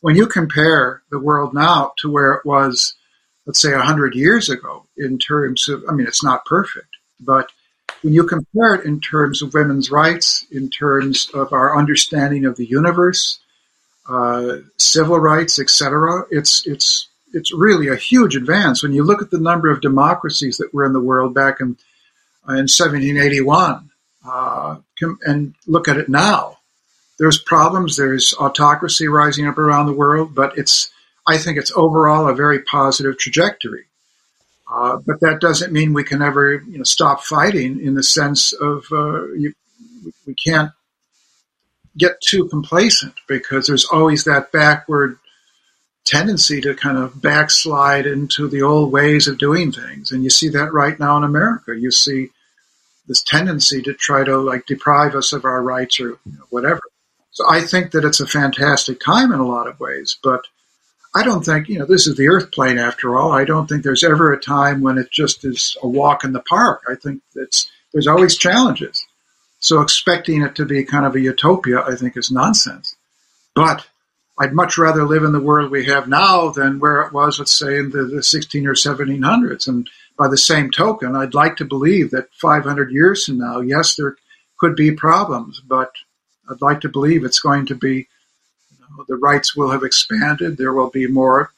[0.00, 2.94] when you compare the world now to where it was,
[3.46, 7.50] let's say, 100 years ago, in terms of, I mean, it's not perfect, but
[8.02, 12.56] when you compare it in terms of women's rights, in terms of our understanding of
[12.56, 13.38] the universe,
[14.08, 19.30] uh, civil rights, etc., it's it's it's really a huge advance when you look at
[19.30, 21.76] the number of democracies that were in the world back in
[22.48, 23.90] in 1781
[24.26, 24.76] uh,
[25.24, 26.58] and look at it now.
[27.18, 27.96] There's problems.
[27.96, 30.90] There's autocracy rising up around the world, but it's
[31.26, 33.84] I think it's overall a very positive trajectory.
[34.70, 38.52] Uh, but that doesn't mean we can ever you know, stop fighting in the sense
[38.52, 39.52] of uh, you,
[40.26, 40.70] we can't
[41.96, 45.18] get too complacent because there's always that backward
[46.06, 50.12] tendency to kind of backslide into the old ways of doing things.
[50.12, 51.76] And you see that right now in America.
[51.76, 52.28] You see
[53.08, 56.80] this tendency to try to like deprive us of our rights or you know, whatever.
[57.32, 60.42] So I think that it's a fantastic time in a lot of ways, but
[61.14, 63.32] I don't think, you know, this is the earth plane after all.
[63.32, 66.40] I don't think there's ever a time when it just is a walk in the
[66.40, 66.82] park.
[66.88, 69.04] I think it's, there's always challenges.
[69.58, 72.94] So expecting it to be kind of a utopia, I think is nonsense.
[73.54, 73.86] But
[74.38, 77.54] I'd much rather live in the world we have now than where it was, let's
[77.54, 79.66] say, in the, the 16 or 1700s.
[79.66, 83.96] And by the same token, I'd like to believe that 500 years from now, yes,
[83.96, 84.16] there
[84.58, 85.92] could be problems, but
[86.48, 88.08] I'd like to believe it's going to be
[89.08, 90.56] the rights will have expanded.
[90.56, 91.52] There will be more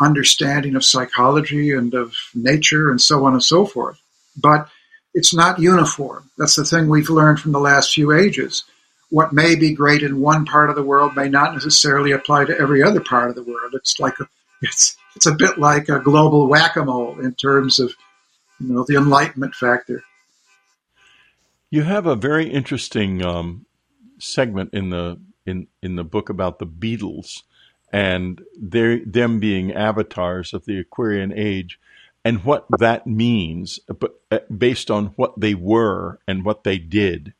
[0.00, 4.00] understanding of psychology and of nature and so on and so forth.
[4.36, 4.68] But
[5.14, 6.30] it's not uniform.
[6.36, 8.64] That's the thing we've learned from the last few ages.
[9.10, 12.58] What may be great in one part of the world may not necessarily apply to
[12.58, 13.74] every other part of the world.
[13.74, 14.28] It's like a,
[14.60, 17.94] it's it's a bit like a global whack-a-mole in terms of
[18.58, 20.02] you know the enlightenment factor.
[21.70, 23.66] You have a very interesting um,
[24.18, 27.42] segment in the in in the book about the Beatles
[27.92, 31.78] and their them being avatars of the Aquarian age
[32.24, 37.34] and what that means, but uh, based on what they were and what they did.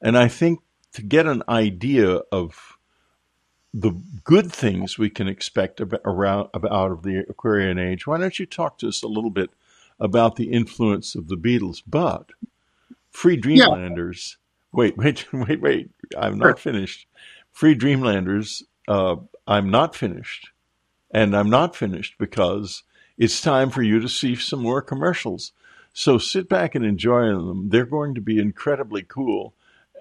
[0.00, 0.60] And I think
[0.92, 2.78] to get an idea of
[3.74, 3.92] the
[4.24, 8.46] good things we can expect about, around, out of the Aquarian age, why don't you
[8.46, 9.50] talk to us a little bit
[10.00, 11.82] about the influence of the Beatles?
[11.86, 12.30] But
[13.10, 14.38] Free Dreamlanders.
[14.38, 14.78] Yeah.
[14.78, 15.90] Wait, wait, wait, wait.
[16.16, 17.06] I'm not finished.
[17.58, 19.16] Free Dreamlanders, uh,
[19.48, 20.50] I'm not finished.
[21.10, 22.84] And I'm not finished because
[23.16, 25.50] it's time for you to see some more commercials.
[25.92, 27.68] So sit back and enjoy them.
[27.70, 29.54] They're going to be incredibly cool.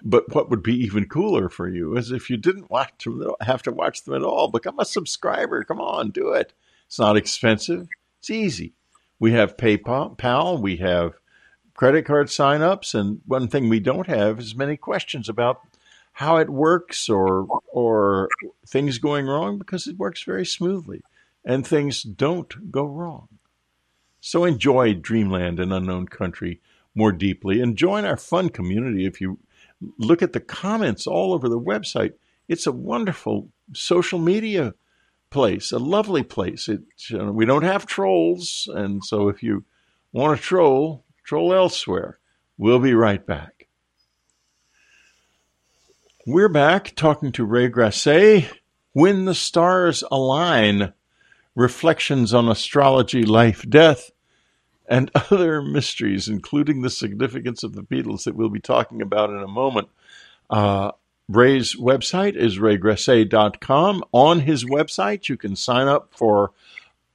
[0.03, 3.64] But what would be even cooler for you is if you didn't watch them, have
[3.64, 4.49] to watch them at all.
[4.49, 5.64] Become a subscriber.
[5.64, 6.53] Come on, do it.
[6.86, 7.88] It's not expensive.
[8.20, 8.74] It's easy.
[9.18, 10.60] We have PayPal.
[10.62, 11.14] We have
[11.74, 15.62] credit card signups, and one thing we don't have is many questions about
[16.18, 18.28] how it works or or
[18.65, 20.99] things going wrong because it works very smoothly
[21.45, 23.28] and things don't go wrong.
[24.20, 26.59] So enjoy Dreamland and Unknown Country
[26.95, 29.38] more deeply and join our fun community if you
[29.99, 32.13] look at the comments all over the website.
[32.47, 34.74] It's a wonderful social media
[35.30, 36.68] place, a lovely place.
[36.68, 39.65] It, you know, we don't have trolls, and so if you
[40.13, 42.18] want to troll, troll elsewhere.
[42.57, 43.57] We'll be right back.
[46.30, 48.49] We're back talking to Ray Grasse.
[48.91, 50.91] When the Stars Align
[51.55, 54.11] Reflections on Astrology, Life, Death,
[54.89, 59.38] and Other Mysteries, including the significance of the Beatles that we'll be talking about in
[59.38, 59.88] a moment.
[60.49, 60.91] Uh,
[61.30, 64.03] Ray's website is raygrasse.com.
[64.11, 66.51] On his website, you can sign up for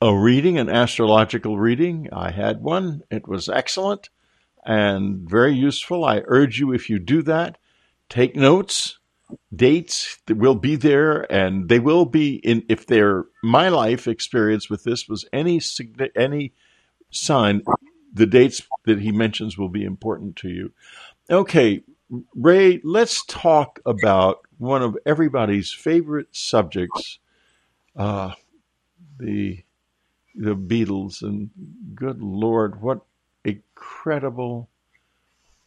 [0.01, 2.09] a reading, an astrological reading.
[2.11, 4.09] I had one, it was excellent
[4.65, 6.03] and very useful.
[6.03, 7.59] I urge you, if you do that,
[8.09, 9.01] take notes
[9.55, 12.65] dates that will be there, and they will be in.
[12.69, 15.61] If their my life experience with this was any
[16.17, 16.53] any
[17.11, 17.63] sign,
[18.13, 20.73] the dates that he mentions will be important to you.
[21.31, 21.83] Okay,
[22.35, 27.19] Ray, let's talk about one of everybody's favorite subjects,
[27.97, 28.33] uh,
[29.19, 29.65] the
[30.35, 31.51] the Beatles, and
[31.95, 33.03] good Lord, what
[33.45, 34.69] incredible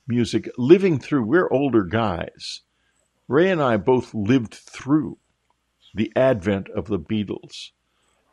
[0.08, 0.50] music!
[0.58, 2.62] Living through, we're older guys.
[3.28, 5.18] Ray and I both lived through
[5.94, 7.72] the advent of the Beatles,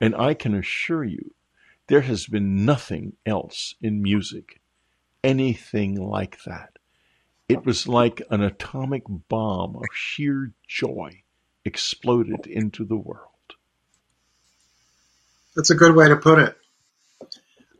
[0.00, 1.34] and I can assure you,
[1.88, 4.60] there has been nothing else in music,
[5.22, 6.78] anything like that.
[7.48, 11.22] It was like an atomic bomb of sheer joy
[11.64, 13.28] exploded into the world.
[15.54, 16.56] That's a good way to put it.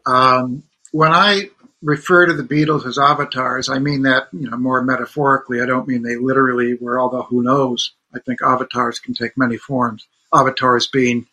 [0.07, 1.51] Um, when I
[1.83, 5.61] refer to the Beatles as avatars, I mean that you know more metaphorically.
[5.61, 7.01] I don't mean they literally were.
[7.01, 7.93] Although who knows?
[8.15, 10.07] I think avatars can take many forms.
[10.33, 11.27] Avatars being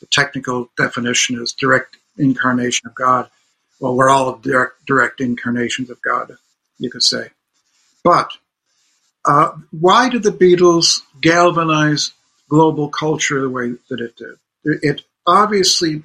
[0.00, 3.28] the technical definition is direct incarnation of God.
[3.80, 6.36] Well, we're all direct, direct incarnations of God,
[6.78, 7.30] you could say.
[8.02, 8.30] But
[9.24, 12.12] uh, why did the Beatles galvanize
[12.48, 14.36] global culture the way that it did?
[14.64, 16.02] It obviously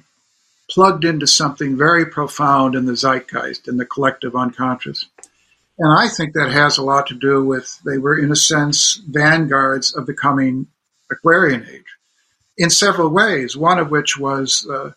[0.72, 5.06] plugged into something very profound in the zeitgeist, in the collective unconscious.
[5.78, 8.96] And I think that has a lot to do with they were, in a sense,
[8.96, 10.66] vanguards of the coming
[11.10, 11.96] Aquarian age
[12.56, 13.56] in several ways.
[13.56, 14.92] One of which was uh,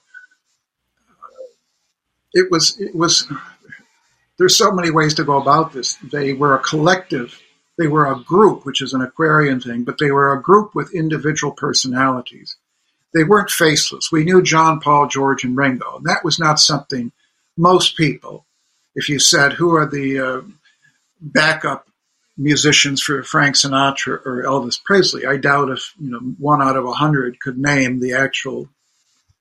[2.34, 3.28] it was it was
[4.38, 5.96] there's so many ways to go about this.
[5.96, 7.42] They were a collective,
[7.78, 10.94] they were a group, which is an Aquarian thing, but they were a group with
[10.94, 12.56] individual personalities.
[13.16, 14.12] They weren't faceless.
[14.12, 17.14] We knew John, Paul, George, and Ringo, and that was not something
[17.58, 18.46] most people,
[18.94, 20.42] if you said, who are the uh,
[21.22, 21.88] backup
[22.38, 26.84] musicians for Frank Sinatra or Elvis Presley, I doubt if you know one out of
[26.86, 28.68] a hundred could name the actual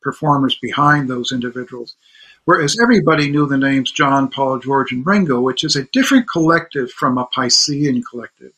[0.00, 1.96] performers behind those individuals.
[2.44, 6.92] Whereas everybody knew the names John, Paul, George, and Ringo, which is a different collective
[6.92, 8.52] from a Piscean collective.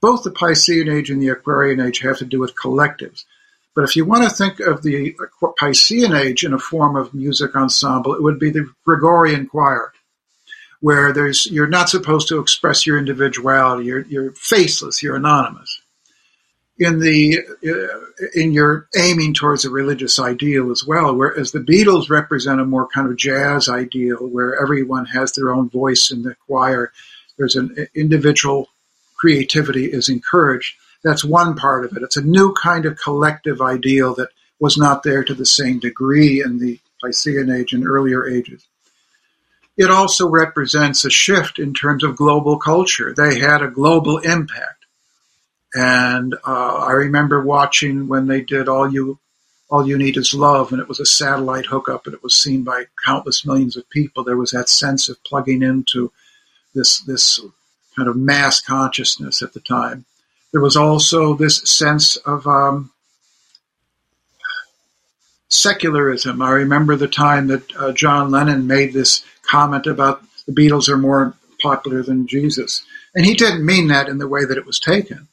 [0.00, 3.24] Both the Piscean age and the Aquarian age have to do with collectives.
[3.78, 7.54] But if you want to think of the Piscean age in a form of music
[7.54, 9.92] ensemble, it would be the Gregorian choir,
[10.80, 13.84] where there's you're not supposed to express your individuality.
[13.84, 15.00] You're, you're faceless.
[15.00, 15.80] You're anonymous
[16.76, 21.14] in the uh, in your aiming towards a religious ideal as well.
[21.14, 25.70] Whereas the Beatles represent a more kind of jazz ideal, where everyone has their own
[25.70, 26.90] voice in the choir.
[27.36, 28.70] There's an individual
[29.16, 30.74] creativity is encouraged.
[31.04, 32.02] That's one part of it.
[32.02, 36.42] It's a new kind of collective ideal that was not there to the same degree
[36.42, 38.66] in the Piscean age and earlier ages.
[39.76, 43.14] It also represents a shift in terms of global culture.
[43.14, 44.78] They had a global impact
[45.74, 49.18] and uh, I remember watching when they did All You
[49.70, 52.62] All You Need Is Love, and it was a satellite hookup, and it was seen
[52.62, 54.24] by countless millions of people.
[54.24, 56.10] There was that sense of plugging into
[56.74, 57.40] this this
[57.96, 60.06] kind of mass consciousness at the time.
[60.52, 62.90] There was also this sense of um,
[65.48, 66.40] secularism.
[66.40, 70.96] I remember the time that uh, John Lennon made this comment about the Beatles are
[70.96, 72.82] more popular than Jesus.
[73.14, 75.28] And he didn't mean that in the way that it was taken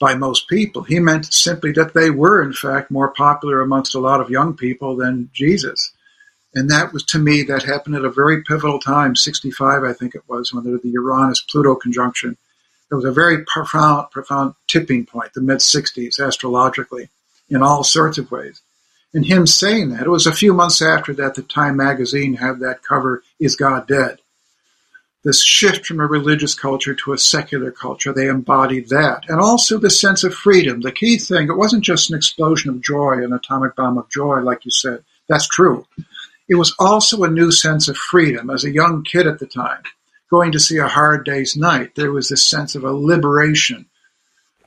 [0.00, 0.82] by most people.
[0.82, 4.56] He meant simply that they were, in fact, more popular amongst a lot of young
[4.56, 5.92] people than Jesus.
[6.54, 10.14] And that was, to me, that happened at a very pivotal time, 65, I think
[10.14, 12.36] it was, when there was the Uranus Pluto conjunction.
[12.92, 17.08] It was a very profound, profound tipping point, the mid 60s, astrologically,
[17.48, 18.60] in all sorts of ways.
[19.14, 22.60] And him saying that, it was a few months after that the Time magazine had
[22.60, 24.18] that cover, Is God Dead?
[25.24, 28.12] this shift from a religious culture to a secular culture.
[28.12, 29.24] They embodied that.
[29.28, 30.80] And also the sense of freedom.
[30.80, 34.40] The key thing, it wasn't just an explosion of joy, an atomic bomb of joy,
[34.40, 35.04] like you said.
[35.28, 35.86] That's true.
[36.48, 38.50] It was also a new sense of freedom.
[38.50, 39.82] As a young kid at the time,
[40.32, 43.84] going to see A Hard Day's Night, there was this sense of a liberation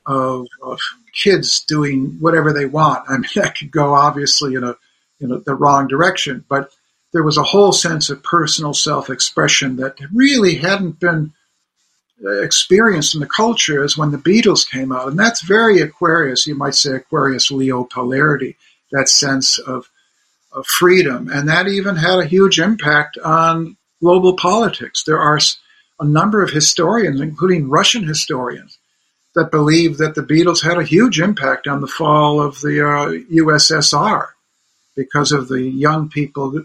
[0.06, 0.80] of, of
[1.12, 3.10] kids doing whatever they want.
[3.10, 4.76] I mean, that could go obviously in a
[5.20, 6.72] in a, the wrong direction, but
[7.14, 11.32] there was a whole sense of personal self-expression that really hadn't been
[12.24, 15.08] uh, experienced in the culture as when the Beatles came out.
[15.08, 18.58] And that's very Aquarius, you might say Aquarius Leo polarity,
[18.92, 19.90] that sense of,
[20.52, 21.30] of freedom.
[21.32, 25.04] And that even had a huge impact on global politics.
[25.04, 25.40] There are
[26.00, 28.78] a number of historians, including Russian historians,
[29.34, 33.08] that believe that the Beatles had a huge impact on the fall of the uh,
[33.42, 34.28] USSR
[34.96, 36.64] because of the young people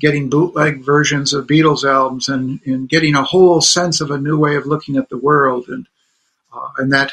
[0.00, 4.38] getting bootleg versions of Beatles albums and, and getting a whole sense of a new
[4.38, 5.68] way of looking at the world.
[5.68, 5.86] And,
[6.54, 7.12] uh, and that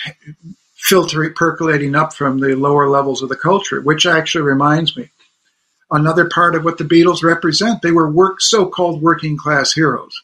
[0.75, 5.09] filtering, percolating up from the lower levels of the culture, which actually reminds me
[5.91, 7.81] another part of what the Beatles represent.
[7.81, 10.21] They were work, so-called working class heroes.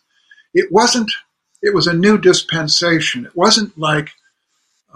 [0.54, 1.12] It wasn't.
[1.62, 3.26] It was a new dispensation.
[3.26, 4.10] It wasn't like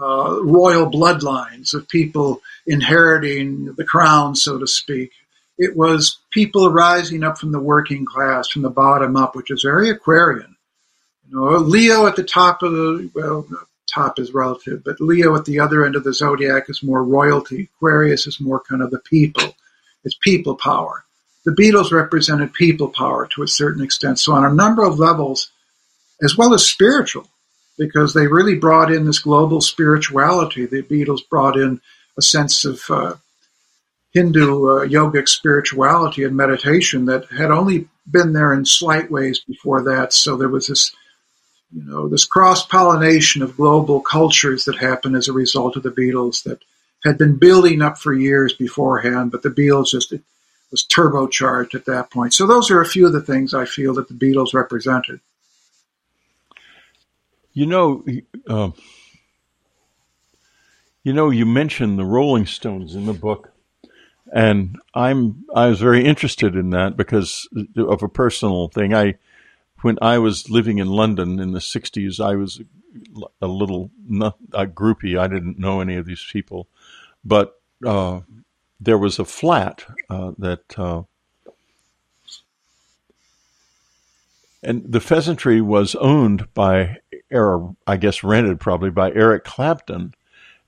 [0.00, 5.12] uh, royal bloodlines of people inheriting the crown, so to speak.
[5.58, 9.62] It was people rising up from the working class, from the bottom up, which is
[9.62, 10.56] very Aquarian.
[11.28, 13.46] You know, Leo at the top of the well,
[13.86, 17.68] top is relative, but Leo at the other end of the zodiac is more royalty.
[17.76, 19.54] Aquarius is more kind of the people.
[20.06, 21.04] It's people power.
[21.44, 24.18] The Beatles represented people power to a certain extent.
[24.18, 25.50] So on a number of levels,
[26.22, 27.28] as well as spiritual,
[27.76, 30.64] because they really brought in this global spirituality.
[30.64, 31.80] The Beatles brought in
[32.16, 33.14] a sense of uh,
[34.12, 39.82] Hindu uh, yogic spirituality and meditation that had only been there in slight ways before
[39.82, 40.12] that.
[40.12, 40.94] So there was this
[41.72, 45.90] you know, this cross pollination of global cultures that happened as a result of the
[45.90, 46.60] Beatles that
[47.06, 50.12] had been building up for years beforehand, but the Beatles just
[50.70, 52.34] was turbocharged at that point.
[52.34, 55.20] So those are a few of the things I feel that the Beatles represented.
[57.52, 58.04] You know,
[58.48, 58.70] uh,
[61.02, 63.52] you know, you mentioned the Rolling Stones in the book,
[64.34, 68.92] and I'm I was very interested in that because of a personal thing.
[68.92, 69.14] I
[69.82, 72.60] when I was living in London in the 60s, I was
[73.40, 73.90] a little
[74.52, 75.18] a groupie.
[75.18, 76.68] I didn't know any of these people,
[77.26, 78.20] but uh,
[78.80, 81.02] there was a flat uh, that, uh,
[84.62, 86.98] and the pheasantry was owned by,
[87.32, 90.14] or I guess rented probably by Eric Clapton,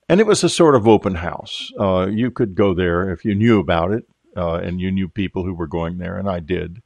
[0.09, 1.71] and it was a sort of open house.
[1.79, 4.05] Uh, you could go there if you knew about it,
[4.35, 6.81] uh, and you knew people who were going there, and I did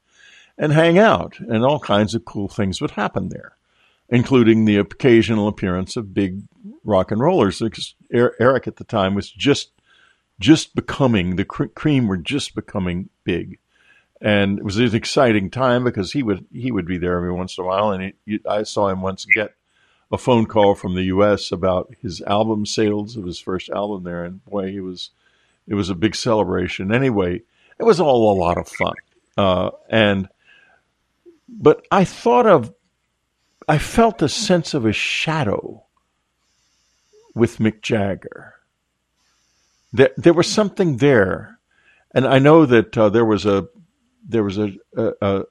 [0.56, 3.54] and hang out, and all kinds of cool things would happen there,
[4.14, 6.44] including the occasional appearance of big
[6.84, 7.62] rock and rollers.
[8.14, 9.72] Eric at the time was just
[10.40, 13.58] just becoming the cream were just becoming big,
[14.22, 17.58] and it was an exciting time because he would he would be there every once
[17.58, 19.56] in a while, and he, I saw him once get
[20.12, 21.52] a phone call from the U.S.
[21.52, 25.10] about his album sales of his first album there, and boy, it was
[25.68, 26.94] it was a big celebration.
[26.94, 27.42] Anyway,
[27.80, 28.94] it was all a lot of fun,
[29.38, 30.30] uh, and
[31.50, 32.74] but I thought of,
[33.68, 35.86] I felt a sense of a shadow
[37.36, 38.56] with Mick Jagger.
[39.92, 41.60] There, there was something there,
[42.14, 43.68] and I know that uh, there was a
[44.28, 45.44] there was a, a, a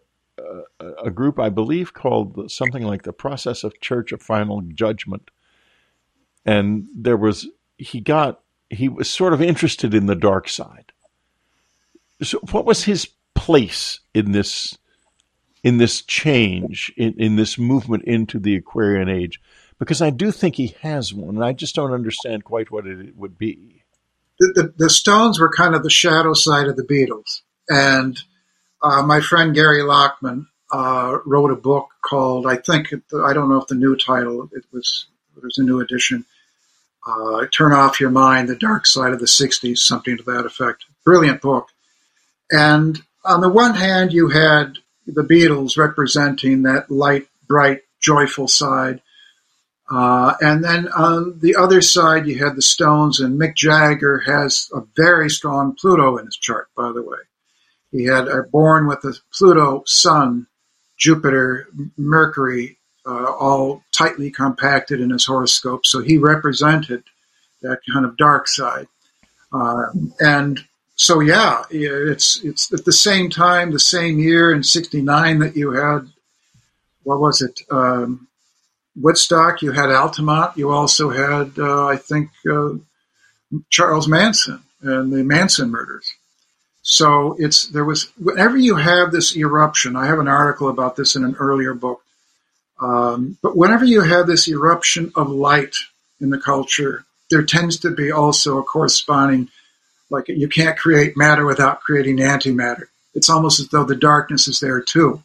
[1.04, 5.30] a group I believe called something like the Process of Church of Final Judgment,
[6.44, 7.48] and there was
[7.78, 8.40] he got
[8.70, 10.92] he was sort of interested in the dark side.
[12.22, 14.78] So, what was his place in this
[15.62, 19.40] in this change, in, in this movement into the Aquarian age?
[19.78, 23.16] Because I do think he has one, and I just don't understand quite what it
[23.16, 23.82] would be.
[24.38, 27.40] The, the, the Stones were kind of the shadow side of the Beatles.
[27.68, 28.18] And
[28.82, 33.60] uh, my friend Gary Lachman uh, wrote a book called, I think, I don't know
[33.60, 35.06] if the new title, it was,
[35.36, 36.24] it was a new edition,
[37.06, 40.84] uh, Turn Off Your Mind, The Dark Side of the 60s, something to that effect.
[41.04, 41.68] Brilliant book.
[42.50, 49.02] And on the one hand, you had the Beatles representing that light, bright, joyful side.
[49.90, 54.70] Uh, and then on the other side, you had the Stones, and Mick Jagger has
[54.74, 57.18] a very strong Pluto in his chart, by the way.
[57.90, 60.46] He had a born with a Pluto, Sun,
[60.96, 65.84] Jupiter, Mercury, uh, all tightly compacted in his horoscope.
[65.84, 67.02] So he represented
[67.60, 68.88] that kind of dark side.
[69.52, 69.86] Uh,
[70.20, 70.64] and
[70.94, 75.72] so yeah, it's it's at the same time, the same year in '69 that you
[75.72, 76.08] had
[77.04, 77.60] what was it?
[77.70, 78.28] Um,
[78.96, 79.62] Woodstock.
[79.62, 80.56] You had Altamont.
[80.56, 82.74] You also had, uh, I think, uh,
[83.70, 86.10] Charles Manson and the Manson murders.
[86.82, 89.94] So it's there was whenever you have this eruption.
[89.94, 92.02] I have an article about this in an earlier book.
[92.80, 95.76] Um, but whenever you have this eruption of light
[96.20, 99.48] in the culture, there tends to be also a corresponding
[100.12, 102.84] like you can't create matter without creating antimatter.
[103.14, 105.22] It's almost as though the darkness is there too.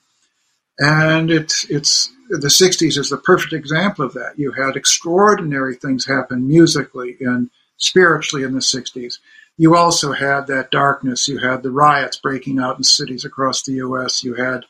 [0.80, 4.38] And it's it's the 60s is the perfect example of that.
[4.38, 9.20] You had extraordinary things happen musically and spiritually in the 60s.
[9.58, 11.28] You also had that darkness.
[11.28, 14.24] You had the riots breaking out in cities across the U.S.
[14.24, 14.66] You had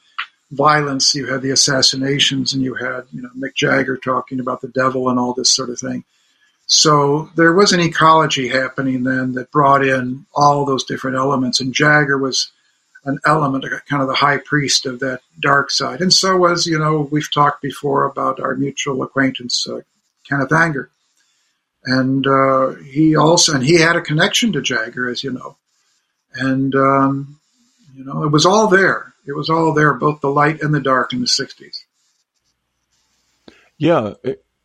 [0.51, 1.13] violence.
[1.13, 5.09] You had the assassinations, and you had you know Mick Jagger talking about the devil
[5.09, 6.05] and all this sort of thing.
[6.67, 11.73] So there was an ecology happening then that brought in all those different elements, and
[11.73, 12.51] Jagger was
[13.05, 16.01] an element, kind of the high priest of that dark side.
[16.01, 19.79] And so was, you know, we've talked before about our mutual acquaintance, uh,
[20.27, 20.89] Kenneth Anger.
[21.85, 25.55] and uh, he also and he had a connection to Jagger, as you know,
[26.33, 27.39] and um,
[27.95, 29.13] you know it was all there.
[29.25, 31.83] It was all there, both the light and the dark in the '60s.
[33.77, 34.15] Yeah,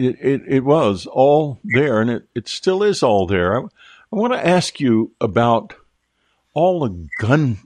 [0.04, 3.56] it, it was all there, and it, it still is all there.
[3.56, 5.74] I, I want to ask you about
[6.54, 7.58] all the gun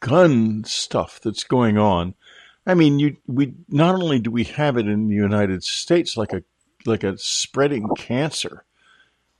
[0.00, 2.14] gun stuff that's going on.
[2.66, 6.32] I mean, you we not only do we have it in the United States like
[6.32, 6.42] a
[6.86, 8.64] like a spreading cancer,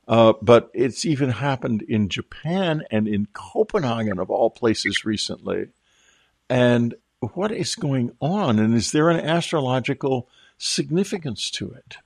[0.08, 5.68] uh, but it's even happened in Japan and in Copenhagen of all places recently.
[6.48, 8.58] And what is going on?
[8.58, 10.28] And is there an astrological
[10.64, 11.96] significance to it?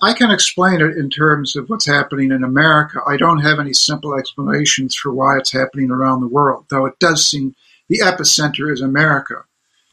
[0.00, 3.00] I can explain it in terms of what's happening in America.
[3.06, 6.98] I don't have any simple explanations for why it's happening around the world, though it
[7.00, 7.56] does seem
[7.88, 9.44] the epicenter is America.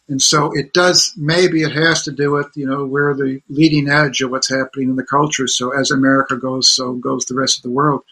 [0.08, 3.90] And so it does, maybe it has to do with, you know, we're the leading
[3.90, 5.48] edge of what's happening in the culture.
[5.48, 8.04] So as America goes, so goes the rest of the world.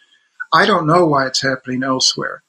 [0.52, 2.42] I don't know why it's happening elsewhere.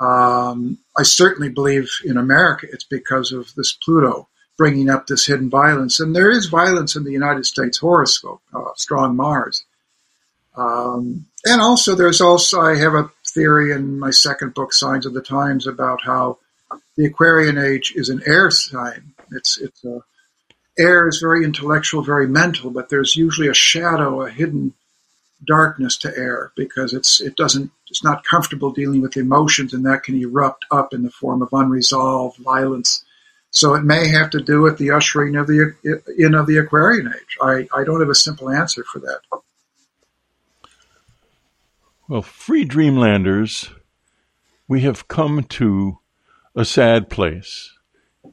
[0.00, 4.28] Um, I certainly believe in America it's because of this Pluto
[4.58, 6.00] bringing up this hidden violence.
[6.00, 9.64] And there is violence in the United States horoscope, uh, strong Mars.
[10.56, 15.14] Um, and also, there's also, I have a theory in my second book, Signs of
[15.14, 16.38] the Times, about how
[16.96, 19.14] the Aquarian age is an air sign.
[19.30, 20.02] It's, it's a,
[20.76, 24.74] air is very intellectual, very mental, but there's usually a shadow, a hidden
[25.44, 30.02] darkness to air because it's it doesn't it's not comfortable dealing with emotions and that
[30.02, 33.04] can erupt up in the form of unresolved violence
[33.50, 35.74] so it may have to do with the ushering of the
[36.18, 37.38] in of the Aquarian age.
[37.40, 39.20] I, I don't have a simple answer for that.
[42.08, 43.70] Well, free dreamlanders,
[44.66, 45.98] we have come to
[46.54, 47.74] a sad place.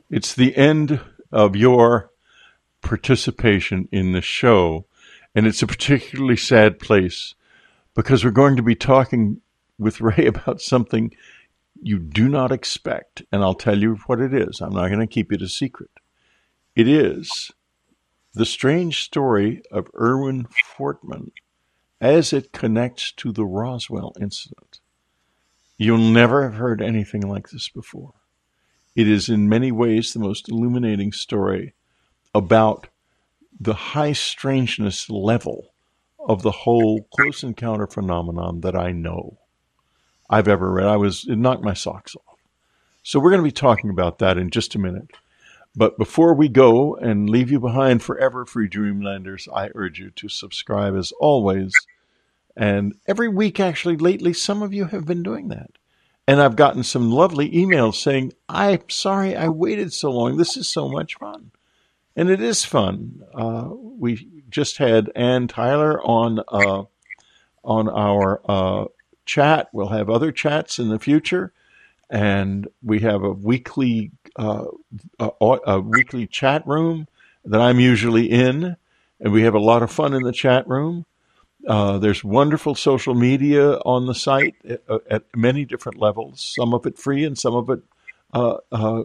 [0.09, 1.01] It's the end
[1.31, 2.11] of your
[2.81, 4.85] participation in the show,
[5.33, 7.35] and it's a particularly sad place
[7.95, 9.41] because we're going to be talking
[9.77, 11.11] with Ray about something
[11.81, 14.61] you do not expect, and I'll tell you what it is.
[14.61, 15.91] I'm not going to keep it a secret.
[16.75, 17.51] It is
[18.33, 20.47] the strange story of Erwin
[20.77, 21.31] Fortman
[22.01, 24.79] as it connects to the Roswell incident.
[25.77, 28.13] You'll never have heard anything like this before.
[28.95, 31.73] It is in many ways the most illuminating story
[32.33, 32.87] about
[33.59, 35.73] the high strangeness level
[36.19, 39.37] of the whole close encounter phenomenon that I know.
[40.29, 40.87] I've ever read.
[40.87, 42.39] I was it knocked my socks off.
[43.03, 45.11] So we're going to be talking about that in just a minute.
[45.75, 50.29] But before we go and leave you behind forever, free Dreamlanders, I urge you to
[50.29, 51.73] subscribe as always.
[52.55, 55.71] And every week, actually, lately, some of you have been doing that.
[56.27, 60.37] And I've gotten some lovely emails saying, I'm sorry I waited so long.
[60.37, 61.51] This is so much fun.
[62.15, 63.21] And it is fun.
[63.33, 66.83] Uh, we just had Ann Tyler on uh,
[67.63, 68.85] on our uh,
[69.25, 69.69] chat.
[69.71, 71.51] We'll have other chats in the future,
[72.09, 74.65] and we have a weekly uh,
[75.19, 77.07] a, a weekly chat room
[77.45, 78.75] that I'm usually in,
[79.19, 81.05] and we have a lot of fun in the chat room.
[81.67, 86.53] Uh, there's wonderful social media on the site at, uh, at, many different levels.
[86.55, 87.79] Some of it free, and some of it
[88.33, 89.03] uh, uh,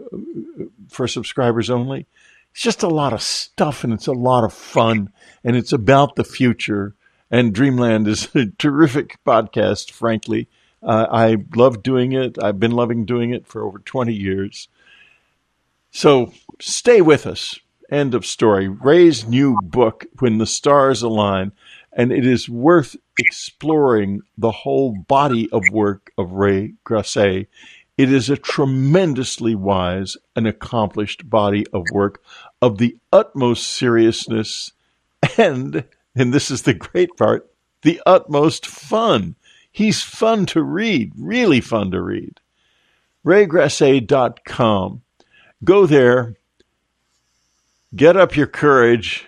[0.88, 2.06] for subscribers only.
[2.52, 5.12] It's just a lot of stuff, and it's a lot of fun,
[5.42, 6.94] and it's about the future
[7.30, 10.48] and Dreamland is a terrific podcast, frankly.
[10.82, 12.42] Uh, I love doing it.
[12.42, 14.68] I've been loving doing it for over 20 years.
[15.90, 17.58] So stay with us.
[17.90, 18.68] End of story.
[18.68, 21.52] Ray's new book, When the Stars Align,
[21.92, 27.16] and it is worth exploring the whole body of work of Ray Grasse.
[27.16, 27.48] It
[27.98, 32.22] is a tremendously wise and accomplished body of work
[32.62, 34.72] of the utmost seriousness
[35.36, 37.50] and and this is the great part,
[37.82, 39.36] the utmost fun.
[39.70, 42.40] He's fun to read, really fun to read.
[43.24, 45.02] RayGrasse.com.
[45.62, 46.36] Go there,
[47.94, 49.26] get up your courage,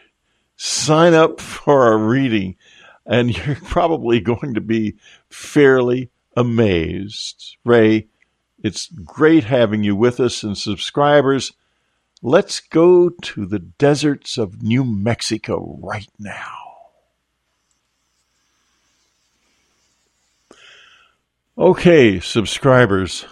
[0.57, 2.57] sign up for a reading,
[3.05, 4.97] and you're probably going to be
[5.29, 7.57] fairly amazed.
[7.65, 8.09] Ray,
[8.63, 11.53] it's great having you with us and subscribers.
[12.23, 16.72] Let's go to the deserts of New Mexico right now.
[21.59, 23.27] Okay, subscribers,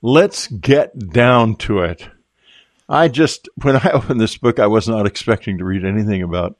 [0.00, 2.08] let's get down to it.
[2.88, 6.56] I just, when I opened this book, I was not expecting to read anything about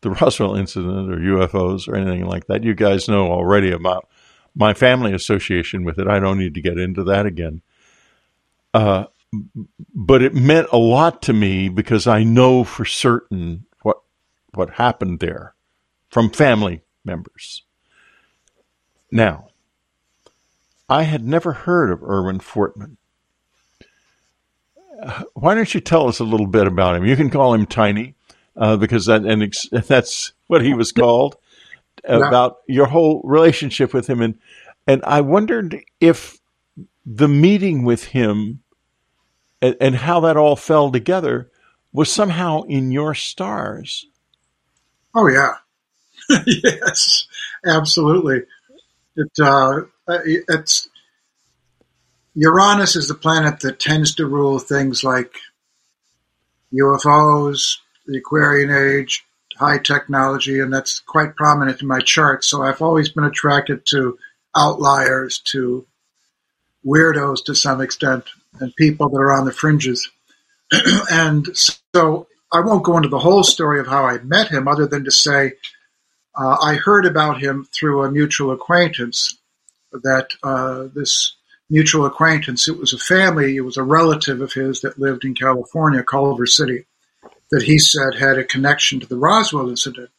[0.00, 2.64] the Roswell incident or UFOs or anything like that.
[2.64, 4.08] You guys know already about
[4.54, 6.08] my family association with it.
[6.08, 7.62] I don't need to get into that again.
[8.74, 9.04] Uh,
[9.94, 13.98] but it meant a lot to me because I know for certain what
[14.54, 15.54] what happened there
[16.10, 17.62] from family members.
[19.12, 19.47] Now,
[20.88, 22.96] I had never heard of Erwin Fortman.
[25.34, 27.04] Why don't you tell us a little bit about him?
[27.04, 28.14] You can call him Tiny,
[28.56, 31.36] uh, because that and ex- that's what he was called.
[32.04, 34.38] About your whole relationship with him, and
[34.86, 36.38] and I wondered if
[37.04, 38.62] the meeting with him
[39.60, 41.50] and, and how that all fell together
[41.92, 44.06] was somehow in your stars.
[45.14, 45.56] Oh yeah,
[46.46, 47.26] yes,
[47.66, 48.42] absolutely.
[49.16, 50.88] It uh, it's
[52.34, 55.34] Uranus is the planet that tends to rule things like
[56.72, 59.24] UFOs, the Aquarian Age,
[59.56, 62.44] high technology, and that's quite prominent in my chart.
[62.44, 64.18] So I've always been attracted to
[64.56, 65.86] outliers, to
[66.86, 68.24] weirdos to some extent,
[68.60, 70.08] and people that are on the fringes.
[71.10, 74.86] and so I won't go into the whole story of how I met him, other
[74.86, 75.54] than to say
[76.36, 79.37] uh, I heard about him through a mutual acquaintance.
[79.92, 81.36] That uh, this
[81.70, 85.34] mutual acquaintance, it was a family, it was a relative of his that lived in
[85.34, 86.86] California, Culver City,
[87.50, 90.10] that he said had a connection to the Roswell incident.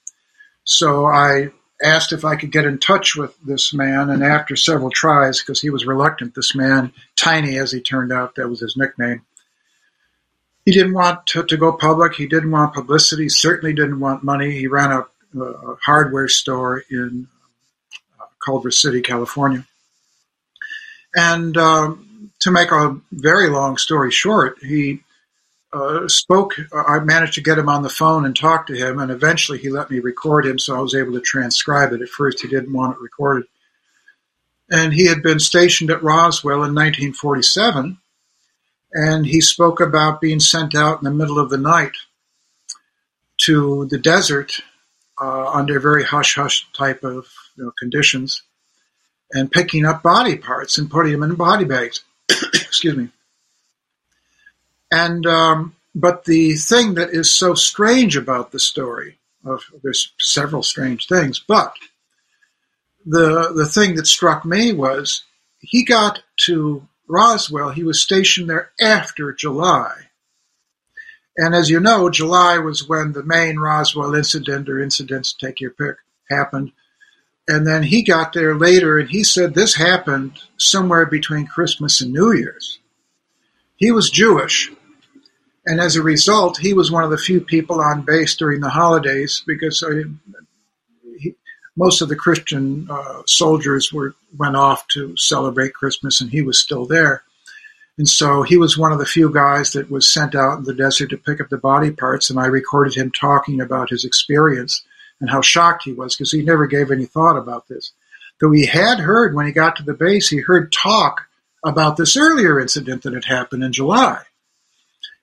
[0.64, 1.52] So I
[1.82, 5.62] asked if I could get in touch with this man, and after several tries, because
[5.62, 9.22] he was reluctant, this man, Tiny as he turned out, that was his nickname,
[10.66, 12.14] he didn't want to, to go public.
[12.14, 13.30] He didn't want publicity.
[13.30, 14.52] Certainly didn't want money.
[14.52, 17.28] He ran a, a hardware store in
[18.44, 19.66] Culver City, California.
[21.16, 25.02] And um, to make a very long story short, he
[25.74, 26.54] uh, spoke.
[26.74, 29.70] I managed to get him on the phone and talk to him, and eventually he
[29.70, 32.02] let me record him, so I was able to transcribe it.
[32.02, 33.46] At first, he didn't want it recorded.
[34.72, 37.98] And he had been stationed at Roswell in 1947
[38.94, 41.94] and he spoke about being sent out in the middle of the night
[43.38, 44.62] to the desert
[45.22, 47.28] uh, under a very hush hush type of
[47.64, 48.42] know, conditions
[49.32, 52.02] and picking up body parts and putting them in body bags.
[52.30, 53.10] Excuse me.
[54.92, 60.64] And um, but the thing that is so strange about the story of there's several
[60.64, 61.74] strange things, but
[63.06, 65.24] the the thing that struck me was
[65.60, 70.10] he got to Roswell, he was stationed there after July.
[71.38, 75.72] And as you know, July was when the main Roswell incident or incidents, take your
[75.72, 75.96] pick,
[76.30, 76.72] happened.
[77.50, 82.14] And then he got there later and he said this happened somewhere between Christmas and
[82.14, 82.78] New Year's.
[83.76, 84.72] He was Jewish.
[85.66, 88.70] And as a result, he was one of the few people on base during the
[88.70, 90.04] holidays because uh,
[91.18, 91.34] he,
[91.76, 96.60] most of the Christian uh, soldiers were went off to celebrate Christmas, and he was
[96.60, 97.24] still there.
[97.98, 100.74] And so he was one of the few guys that was sent out in the
[100.74, 104.84] desert to pick up the body parts, and I recorded him talking about his experience
[105.20, 107.92] and how shocked he was because he never gave any thought about this.
[108.40, 111.28] Though he had heard when he got to the base, he heard talk
[111.64, 114.22] about this earlier incident that had happened in July.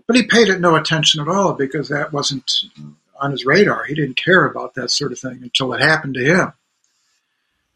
[0.06, 2.50] But he paid it no attention at all because that wasn't
[3.20, 3.84] on his radar.
[3.84, 6.52] He didn't care about that sort of thing until it happened to him.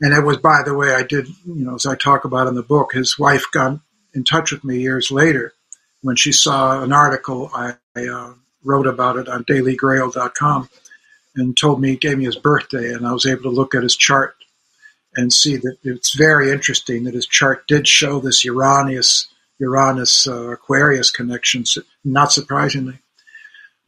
[0.03, 2.55] And it was, by the way, I did, you know, as I talk about in
[2.55, 3.81] the book, his wife got
[4.15, 5.53] in touch with me years later
[6.03, 10.69] when she saw an article I, uh, wrote about it on dailygrail.com
[11.35, 13.97] and told me, gave me his birthday, and I was able to look at his
[13.97, 14.37] chart
[15.15, 19.29] and see that it's very interesting that his chart did show this Uranus
[19.59, 22.99] Uranus uh, Aquarius connections, not surprisingly.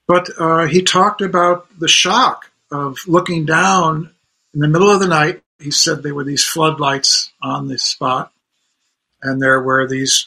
[0.07, 4.11] But uh, he talked about the shock of looking down
[4.53, 5.43] in the middle of the night.
[5.59, 8.33] He said there were these floodlights on the spot,
[9.23, 10.27] and there were these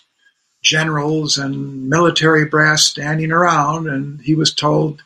[0.64, 5.04] generals and military brass standing around, and he was told,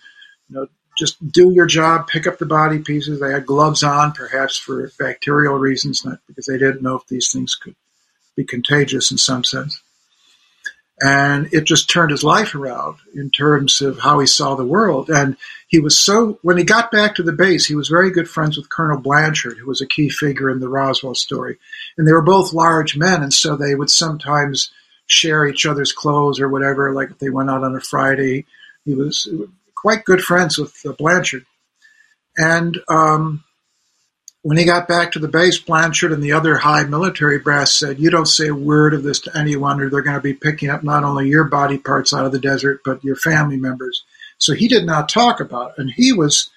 [0.49, 0.67] you know,
[0.99, 3.19] just do your job, pick up the body pieces.
[3.19, 7.31] They had gloves on, perhaps for bacterial reasons, not because they didn't know if these
[7.31, 7.75] things could
[8.35, 9.81] be contagious in some sense.
[11.01, 15.09] And it just turned his life around in terms of how he saw the world.
[15.09, 15.37] And
[15.69, 18.57] he was so, when he got back to the base, he was very good friends
[18.57, 21.57] with Colonel Blanchard, who was a key figure in the Roswell story.
[21.97, 24.71] And they were both large men, and so they would sometimes
[25.07, 26.93] share each other's clothes or whatever.
[26.93, 28.45] Like if they went out on a Friday,
[28.83, 29.29] he was
[29.79, 31.45] quite good friends with uh, Blanchard.
[32.37, 33.43] And um,
[34.41, 37.99] when he got back to the base, Blanchard and the other high military brass said,
[37.99, 40.69] You don't say a word of this to anyone, or they're going to be picking
[40.69, 44.03] up not only your body parts out of the desert, but your family members.
[44.37, 45.81] So he did not talk about it.
[45.81, 46.49] And he was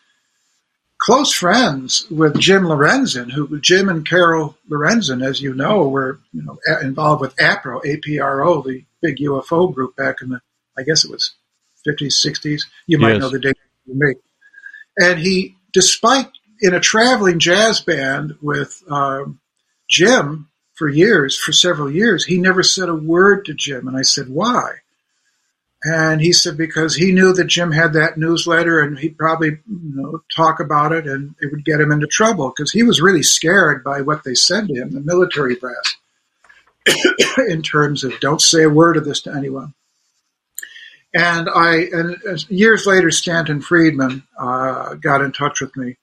[0.98, 6.42] close friends with Jim Lorenzen, who Jim and Coral Lorenzen, as you know, were you
[6.42, 10.40] know involved with APRO, APRO, the big UFO group back in the,
[10.78, 11.32] I guess it was
[11.86, 12.62] 50s, 60s.
[12.86, 13.20] You might yes.
[13.20, 13.56] know the date
[13.86, 14.18] you make.
[14.98, 16.28] And he, despite
[16.60, 19.40] in a traveling jazz band with um,
[19.88, 22.24] Jim for years, for several years.
[22.24, 24.76] He never said a word to Jim, and I said, "Why?"
[25.84, 29.92] And he said because he knew that Jim had that newsletter, and he'd probably you
[29.94, 33.22] know talk about it, and it would get him into trouble because he was really
[33.22, 35.96] scared by what they said to him, the military brass,
[37.48, 39.74] in terms of don't say a word of this to anyone.
[41.14, 45.96] And I, and years later, Stanton Friedman uh, got in touch with me,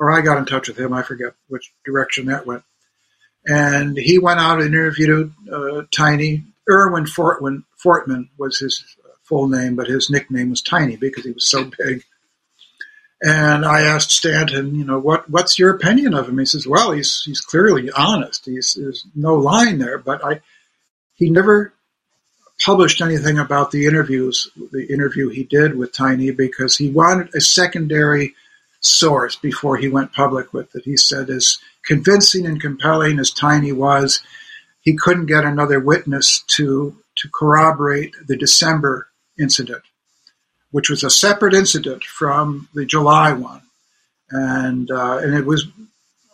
[0.00, 0.92] or I got in touch with him.
[0.92, 2.62] I forget which direction that went.
[3.46, 6.44] And he went out and interviewed uh, Tiny.
[6.68, 8.82] Irwin Fortman, Fortman was his
[9.22, 12.02] full name, but his nickname was Tiny because he was so big.
[13.22, 16.38] And I asked Stanton, you know, what what's your opinion of him?
[16.38, 18.44] He says, well, he's he's clearly honest.
[18.44, 20.40] He's there's no lying there, but I
[21.14, 21.72] he never
[22.64, 27.40] published anything about the interviews, the interview he did with Tiny, because he wanted a
[27.40, 28.34] secondary
[28.80, 30.84] source before he went public with it.
[30.84, 34.22] He said, as convincing and compelling as Tiny was,
[34.80, 39.08] he couldn't get another witness to to corroborate the December
[39.38, 39.82] incident,
[40.72, 43.62] which was a separate incident from the July one,
[44.30, 45.66] and uh, and it was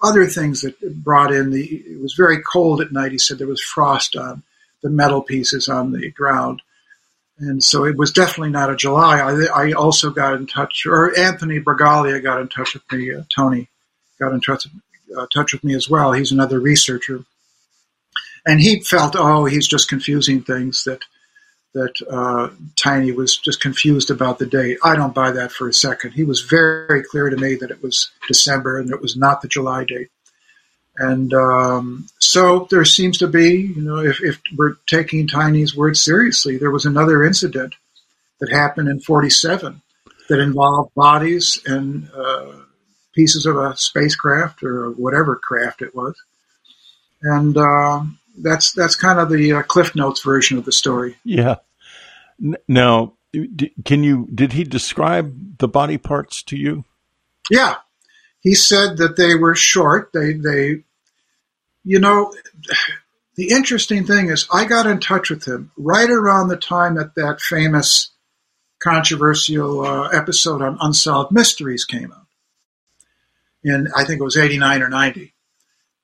[0.03, 1.65] other things that brought in the.
[1.65, 3.13] It was very cold at night.
[3.13, 4.43] He said there was frost on
[4.83, 6.63] the metal pieces on the ground.
[7.39, 9.19] And so it was definitely not a July.
[9.19, 13.15] I, I also got in touch, or Anthony Bragalia got in touch with me.
[13.15, 13.69] Uh, Tony
[14.19, 14.67] got in touch,
[15.17, 16.13] uh, touch with me as well.
[16.13, 17.25] He's another researcher,
[18.45, 20.85] and he felt, oh, he's just confusing things.
[20.85, 21.01] That
[21.73, 24.79] that uh, Tiny was just confused about the date.
[24.83, 26.13] I don't buy that for a second.
[26.13, 29.49] He was very clear to me that it was December and it was not the
[29.49, 30.09] July date.
[31.01, 35.99] And um, so there seems to be, you know, if, if we're taking Tiny's words
[35.99, 37.75] seriously, there was another incident
[38.39, 39.81] that happened in 47
[40.29, 42.53] that involved bodies and uh,
[43.15, 46.15] pieces of a spacecraft or whatever craft it was.
[47.23, 48.03] And uh,
[48.37, 51.17] that's that's kind of the uh, Cliff Notes version of the story.
[51.25, 51.57] Yeah.
[52.69, 53.15] Now,
[53.87, 54.29] can you?
[54.35, 56.85] Did he describe the body parts to you?
[57.51, 57.77] Yeah,
[58.41, 60.11] he said that they were short.
[60.13, 60.83] They they
[61.85, 62.33] you know,
[63.37, 67.15] the interesting thing is, I got in touch with him right around the time that
[67.15, 68.11] that famous
[68.81, 72.27] controversial uh, episode on Unsolved Mysteries came out.
[73.63, 75.35] And I think it was 89 or 90.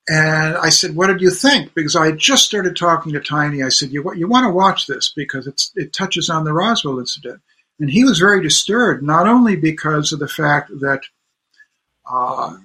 [0.09, 1.75] And I said, What did you think?
[1.75, 3.63] Because I had just started talking to Tiny.
[3.63, 7.41] I said, You, you want to watch this because it touches on the Roswell incident.
[7.81, 11.03] And he was very disturbed, not only because of the fact that
[12.11, 12.57] uh,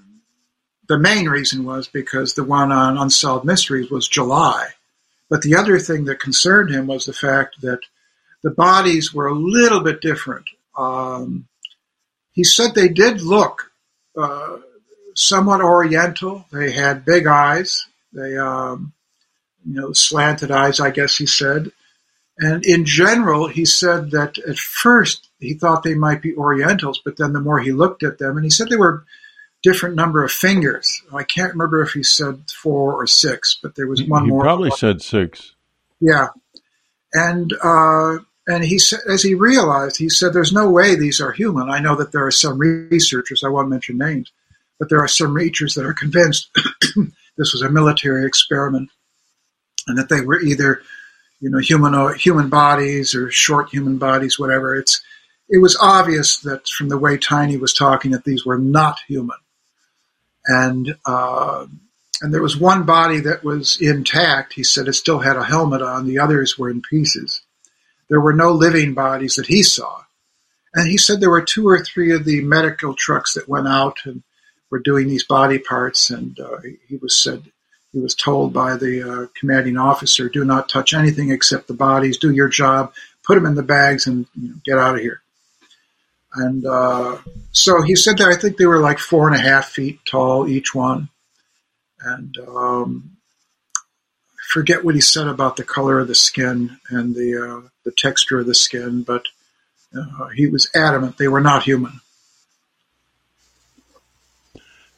[0.92, 4.72] the main reason was because the one on Unsolved Mysteries was July.
[5.30, 7.80] But the other thing that concerned him was the fact that
[8.44, 10.50] the bodies were a little bit different.
[10.78, 11.48] Um,
[12.34, 13.72] he said they did look
[14.18, 14.58] uh,
[15.16, 16.44] somewhat oriental.
[16.52, 17.88] They had big eyes.
[18.12, 18.92] They, um,
[19.66, 21.72] you know, slanted eyes, I guess he said.
[22.38, 27.16] And in general, he said that at first he thought they might be Orientals, but
[27.16, 29.06] then the more he looked at them, and he said they were
[29.64, 31.02] different number of fingers.
[31.14, 34.44] I can't remember if he said four or six, but there was one he more.
[34.44, 35.56] He probably said six.
[36.00, 36.30] Yeah,
[37.14, 41.32] and uh, and he said, as he realized, he said, "There's no way these are
[41.32, 43.44] human." I know that there are some researchers.
[43.44, 44.32] I won't mention names,
[44.80, 46.50] but there are some researchers that are convinced
[47.38, 48.90] this was a military experiment,
[49.88, 50.82] and that they were either,
[51.40, 54.76] you know, human human bodies or short human bodies, whatever.
[54.76, 55.04] It's
[55.50, 59.38] it was obvious that from the way Tiny was talking that these were not human
[60.46, 61.66] and uh,
[62.22, 64.54] and there was one body that was intact.
[64.54, 66.06] He said it still had a helmet on.
[66.06, 67.42] The others were in pieces.
[68.10, 70.04] There were no living bodies that he saw,
[70.74, 74.00] and he said there were two or three of the medical trucks that went out
[74.06, 74.24] and
[74.70, 76.10] were doing these body parts.
[76.10, 76.58] And uh,
[76.88, 77.44] he was said
[77.92, 82.18] he was told by the uh, commanding officer, "Do not touch anything except the bodies.
[82.18, 82.94] Do your job.
[83.24, 85.22] Put them in the bags and you know, get out of here."
[86.34, 87.18] And uh,
[87.52, 90.48] so he said that I think they were like four and a half feet tall
[90.48, 91.10] each one.
[92.04, 93.18] And um,
[93.76, 97.92] I forget what he said about the color of the skin and the uh, the
[97.92, 99.26] texture of the skin, but
[99.96, 102.00] uh, he was adamant they were not human.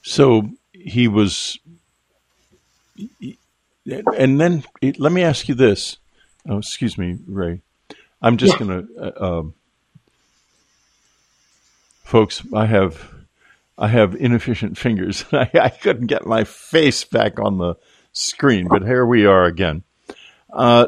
[0.04, 1.58] So he was,
[3.86, 4.64] and then
[4.98, 5.98] let me ask you this.
[6.48, 7.62] Oh, excuse me, Ray.
[8.22, 8.66] I'm just yeah.
[8.66, 9.54] going to.
[12.04, 13.12] Folks, I have
[13.78, 15.26] I have inefficient fingers.
[15.32, 17.76] I, I, couldn't get my face back on the
[18.12, 19.84] screen, but here we are again.
[20.52, 20.88] Uh,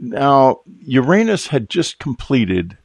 [0.00, 2.76] now, Uranus had just completed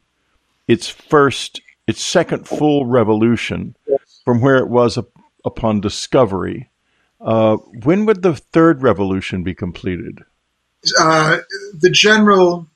[0.68, 3.76] its first, its second full revolution
[4.24, 5.06] from where it was a,
[5.44, 6.70] upon discovery.
[7.20, 10.24] Uh, when would the third revolution be completed?
[11.00, 11.38] Uh,
[11.74, 12.68] the general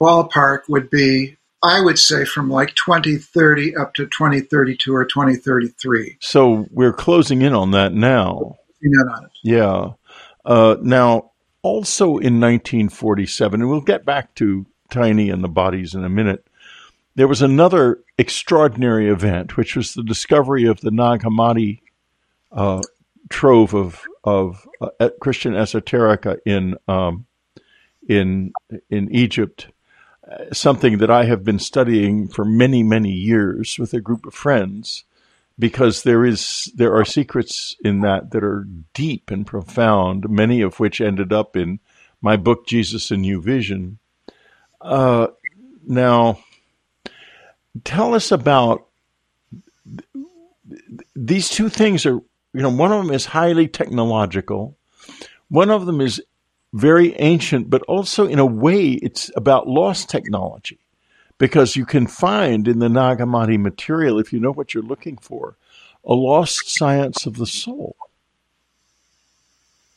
[0.00, 6.16] ballpark would be, I would say, from like 2030 up to 2032 or 2033.
[6.20, 8.56] So we're closing in on that now.
[8.82, 9.30] In on it.
[9.42, 9.92] Yeah.
[10.44, 11.30] Uh, now,
[11.62, 16.46] also in 1947, and we'll get back to Tiny and the bodies in a minute,
[17.14, 21.80] there was another extraordinary event, which was the discovery of the Nag Hammadi
[22.50, 22.82] uh,
[23.30, 27.26] trove of of uh, Christian esoterica in um,
[28.08, 28.52] in
[28.90, 29.68] in Egypt.
[30.52, 35.04] Something that I have been studying for many many years with a group of friends,
[35.58, 40.30] because there is there are secrets in that that are deep and profound.
[40.30, 41.80] Many of which ended up in
[42.20, 43.98] my book Jesus: A New Vision.
[44.80, 45.28] Uh,
[45.86, 46.38] now
[47.84, 48.86] tell us about
[51.14, 52.20] these two things are
[52.52, 54.76] you know one of them is highly technological
[55.48, 56.22] one of them is
[56.72, 60.78] very ancient but also in a way it's about lost technology.
[61.38, 65.16] Because you can find in the Nag Hammadi material if you know what you're looking
[65.16, 65.56] for
[66.04, 67.96] a lost science of the soul.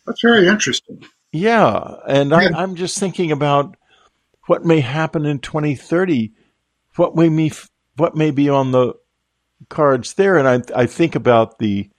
[0.05, 1.03] That's very interesting.
[1.31, 2.37] Yeah and yeah.
[2.37, 3.75] I, i'm just thinking about
[4.45, 6.31] what may happen in 2030
[6.95, 7.51] what may be,
[7.97, 8.93] what may be on the
[9.69, 11.89] cards there, and I I think about the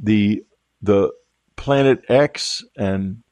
[0.00, 0.44] the
[0.82, 1.12] the
[1.56, 3.22] Planet X and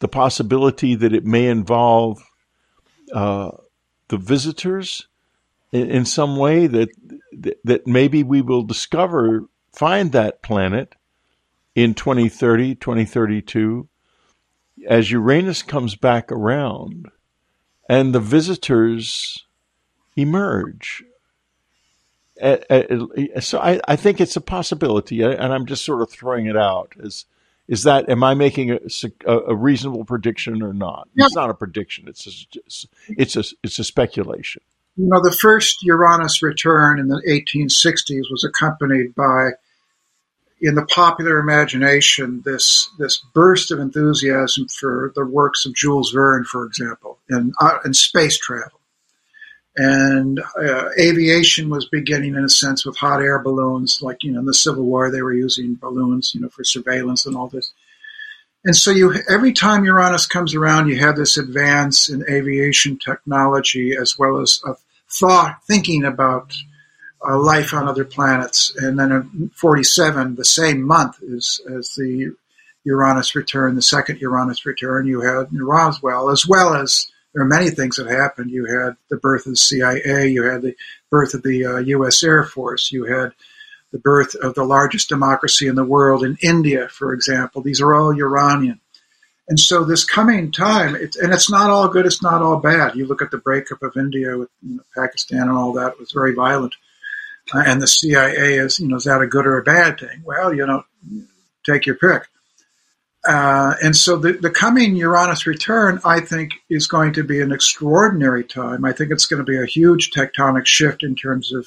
[0.00, 2.22] the possibility that it may involve
[3.12, 3.50] uh,
[4.08, 5.08] the visitors
[5.72, 6.88] in, in, some way that
[7.64, 10.94] that maybe we will discover find that planet
[11.74, 13.88] in 2030 2032
[14.88, 17.10] as Uranus comes back around
[17.88, 19.46] and the visitors
[20.16, 21.04] emerge.
[23.40, 26.92] So I, think it's a possibility, and I'm just sort of throwing it out.
[26.98, 27.26] Is
[27.68, 28.78] is that am I making a,
[29.26, 31.08] a reasonable prediction or not?
[31.14, 31.26] Yeah.
[31.26, 32.08] It's not a prediction.
[32.08, 34.62] It's a, it's a it's a speculation.
[34.96, 39.50] You know, the first Uranus return in the 1860s was accompanied by,
[40.60, 46.44] in the popular imagination, this this burst of enthusiasm for the works of Jules Verne,
[46.44, 48.78] for example, in uh, in space travel
[49.76, 54.40] and uh, aviation was beginning in a sense with hot air balloons like you know
[54.40, 57.72] in the civil war they were using balloons you know for surveillance and all this.
[58.64, 63.96] And so you every time uranus comes around you have this advance in aviation technology
[63.96, 64.76] as well as a
[65.10, 66.54] thought thinking about
[67.26, 68.74] uh, life on other planets.
[68.76, 72.32] And then in 47 the same month as, as the
[72.84, 77.70] uranus return the second uranus return you had roswell as well as there are many
[77.70, 78.50] things that happened.
[78.50, 80.74] You had the birth of the CIA, you had the
[81.10, 82.22] birth of the uh, U.S.
[82.22, 83.32] Air Force, you had
[83.92, 87.60] the birth of the largest democracy in the world in India, for example.
[87.62, 88.80] These are all Uranian.
[89.48, 92.94] And so this coming time, it, and it's not all good, it's not all bad.
[92.94, 96.00] You look at the breakup of India with you know, Pakistan and all that, it
[96.00, 96.74] was very violent.
[97.52, 100.22] Uh, and the CIA is, you know, is that a good or a bad thing?
[100.24, 100.84] Well, you know,
[101.64, 102.26] take your pick.
[103.26, 107.52] Uh, and so the, the coming Uranus return, I think, is going to be an
[107.52, 108.84] extraordinary time.
[108.84, 111.66] I think it's going to be a huge tectonic shift in terms of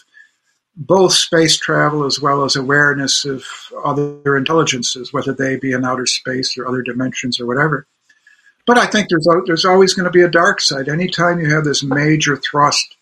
[0.76, 3.44] both space travel as well as awareness of
[3.84, 7.88] other intelligences, whether they be in outer space or other dimensions or whatever.
[8.68, 10.90] But I think there's there's always going to be a dark side.
[10.90, 12.96] Anytime you have this major thrust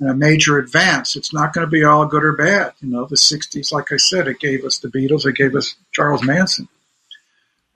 [0.00, 2.72] and a major advance, it's not going to be all good or bad.
[2.80, 5.76] You know, the '60s, like I said, it gave us the Beatles, it gave us
[5.92, 6.68] Charles Manson.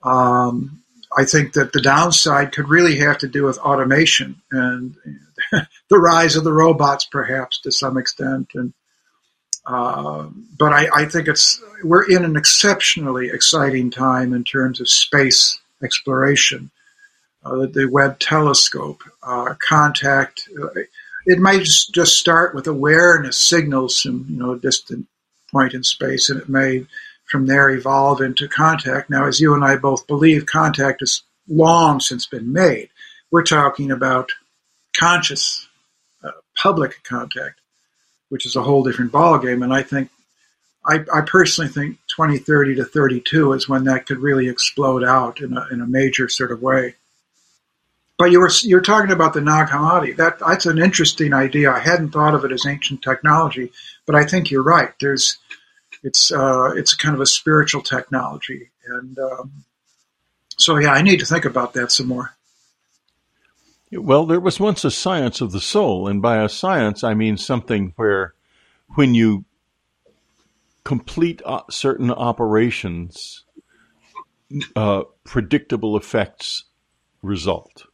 [0.05, 0.83] Um,
[1.17, 4.95] I think that the downside could really have to do with automation and
[5.89, 8.51] the rise of the robots, perhaps to some extent.
[8.53, 8.73] And
[9.65, 10.27] uh,
[10.59, 15.59] but I, I, think it's we're in an exceptionally exciting time in terms of space
[15.83, 16.69] exploration.
[17.43, 20.47] Uh, the, Webb telescope, uh, contact.
[20.59, 20.81] Uh,
[21.25, 25.07] it might just start with awareness signals from you know a distant
[25.51, 26.85] point in space, and it may
[27.25, 29.09] from there evolve into contact.
[29.09, 32.89] Now, as you and I both believe, contact has long since been made.
[33.31, 34.31] We're talking about
[34.97, 35.67] conscious
[36.23, 37.59] uh, public contact,
[38.29, 39.63] which is a whole different ballgame.
[39.63, 40.09] And I think,
[40.85, 45.57] I, I, personally think 2030 to 32 is when that could really explode out in
[45.57, 46.95] a, in a major sort of way.
[48.17, 50.15] But you were you're talking about the Nag Hammadi.
[50.15, 51.71] That that's an interesting idea.
[51.71, 53.73] I hadn't thought of it as ancient technology,
[54.05, 54.93] but I think you're right.
[55.01, 55.37] There's
[56.05, 59.51] it's uh, it's kind of a spiritual technology, and um,
[60.55, 62.35] so yeah, I need to think about that some more.
[63.91, 67.37] Well, there was once a science of the soul, and by a science I mean
[67.37, 68.35] something where,
[68.93, 69.45] when you
[70.83, 73.43] complete uh, certain operations,
[74.75, 76.65] uh, predictable effects
[77.23, 77.87] result.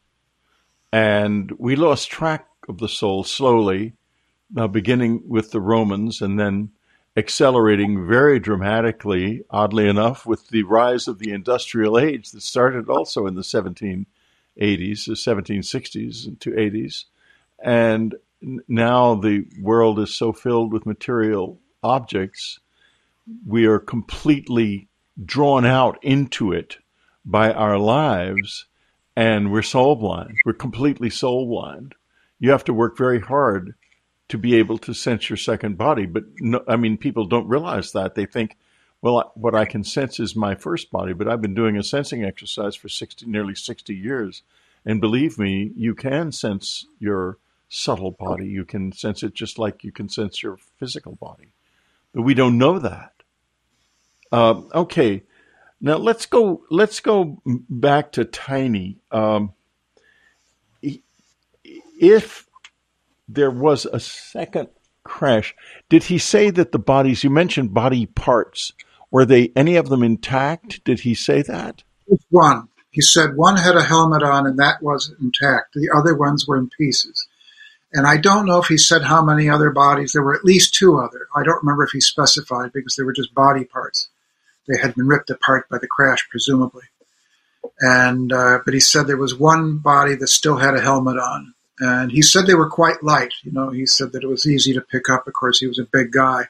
[0.92, 3.94] And we lost track of the soul slowly,
[4.54, 6.72] uh, beginning with the Romans and then
[7.16, 13.26] accelerating very dramatically, oddly enough, with the rise of the industrial age that started also
[13.26, 14.06] in the 1780s,
[14.56, 17.04] the 1760s to 80s.
[17.62, 18.14] And
[18.66, 22.58] now the world is so filled with material objects,
[23.46, 24.88] we are completely
[25.22, 26.78] drawn out into it
[27.24, 28.66] by our lives
[29.14, 30.36] and we're soul blind.
[30.44, 31.94] We're completely soul blind.
[32.38, 33.74] You have to work very hard
[34.32, 36.06] to be able to sense your second body.
[36.06, 38.14] But no, I mean, people don't realize that.
[38.14, 38.56] They think,
[39.02, 42.24] well, what I can sense is my first body, but I've been doing a sensing
[42.24, 44.40] exercise for 60, nearly 60 years.
[44.86, 47.36] And believe me, you can sense your
[47.68, 48.46] subtle body.
[48.46, 51.52] You can sense it just like you can sense your physical body.
[52.14, 53.12] But we don't know that.
[54.32, 55.24] Uh, okay.
[55.78, 56.62] Now let's go.
[56.70, 58.96] Let's go back to Tiny.
[59.10, 59.52] Um,
[62.00, 62.46] if
[63.34, 64.68] there was a second
[65.04, 65.54] crash,
[65.88, 68.72] did he say that the bodies you mentioned body parts
[69.10, 70.82] were they any of them intact?
[70.84, 71.82] Did he say that?
[72.30, 72.68] One.
[72.90, 75.74] He said one had a helmet on and that was intact.
[75.74, 77.26] The other ones were in pieces.
[77.92, 80.12] And I don't know if he said how many other bodies.
[80.12, 81.28] There were at least two other.
[81.36, 84.08] I don't remember if he specified because they were just body parts.
[84.66, 86.84] They had been ripped apart by the crash, presumably.
[87.80, 91.54] And uh, but he said there was one body that still had a helmet on,
[91.82, 93.32] and he said they were quite light.
[93.42, 95.26] You know, he said that it was easy to pick up.
[95.26, 96.44] Of course, he was a big guy,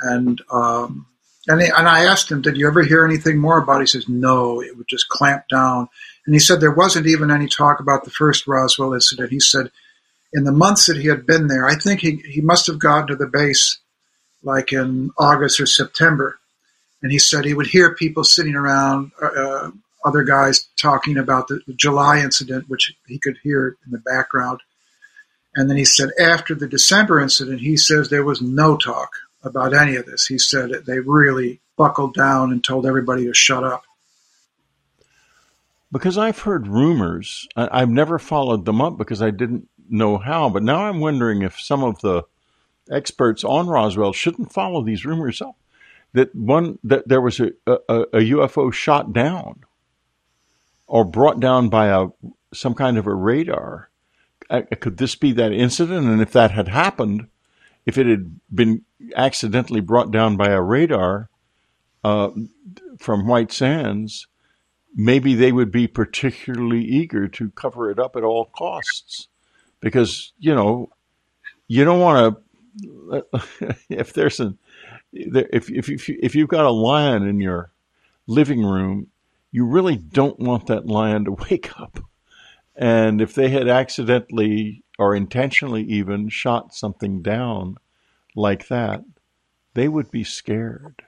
[0.00, 1.06] and um,
[1.48, 3.84] and he, and I asked him, "Did you ever hear anything more about?" it?
[3.84, 5.88] He says, "No, it would just clamp down."
[6.26, 9.30] And he said there wasn't even any talk about the first Roswell incident.
[9.30, 9.70] He said
[10.32, 13.08] in the months that he had been there, I think he he must have gotten
[13.08, 13.78] to the base
[14.42, 16.38] like in August or September
[17.04, 19.70] and he said he would hear people sitting around, uh, uh,
[20.04, 24.60] other guys talking about the, July incident, which he could hear in the background.
[25.56, 29.10] And then he said after the December incident, he says there was no talk
[29.42, 30.26] about any of this.
[30.26, 33.84] He said they really buckled down and told everybody to shut up.
[35.92, 40.64] Because I've heard rumors, I've never followed them up because I didn't know how, but
[40.64, 42.24] now I'm wondering if some of the
[42.90, 45.56] experts on Roswell shouldn't follow these rumors up
[46.14, 49.60] that one that there was a, a, a UFO shot down
[50.86, 52.08] or brought down by a
[52.52, 53.90] some kind of a radar.
[54.50, 56.06] Uh, could this be that incident?
[56.06, 57.28] And if that had happened,
[57.86, 58.82] if it had been
[59.16, 61.30] accidentally brought down by a radar
[62.02, 62.30] uh,
[62.98, 64.26] from White Sands,
[64.94, 69.28] maybe they would be particularly eager to cover it up at all costs,
[69.80, 70.90] because you know
[71.68, 72.44] you don't want to.
[73.88, 74.58] if there's an
[75.12, 77.70] if if if, if you've got a lion in your
[78.26, 79.08] living room,
[79.54, 82.00] you really don't want that lion to wake up.
[82.74, 87.76] And if they had accidentally or intentionally even shot something down
[88.34, 89.04] like that,
[89.74, 91.04] they would be scared.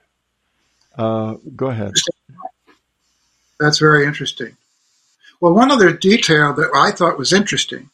[0.97, 1.91] Uh, go ahead.
[3.59, 4.55] That's very interesting.
[5.41, 7.89] Well, one other detail that I thought was interesting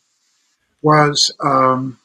[0.84, 1.98] was um,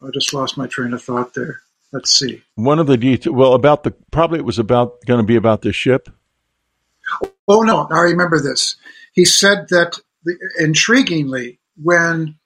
[0.00, 1.62] I just lost my train of thought there.
[1.90, 2.42] Let's see.
[2.54, 5.62] One of the details, well, about the, probably it was about, going to be about
[5.62, 6.08] the ship.
[7.48, 8.76] Oh, no, I remember this.
[9.12, 9.98] He said that,
[10.60, 12.36] intriguingly, when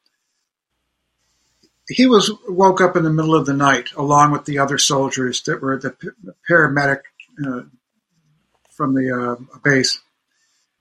[1.89, 5.43] he was woke up in the middle of the night along with the other soldiers
[5.43, 5.95] that were the
[6.49, 7.01] paramedic
[7.45, 7.63] uh,
[8.71, 10.01] from the uh, base.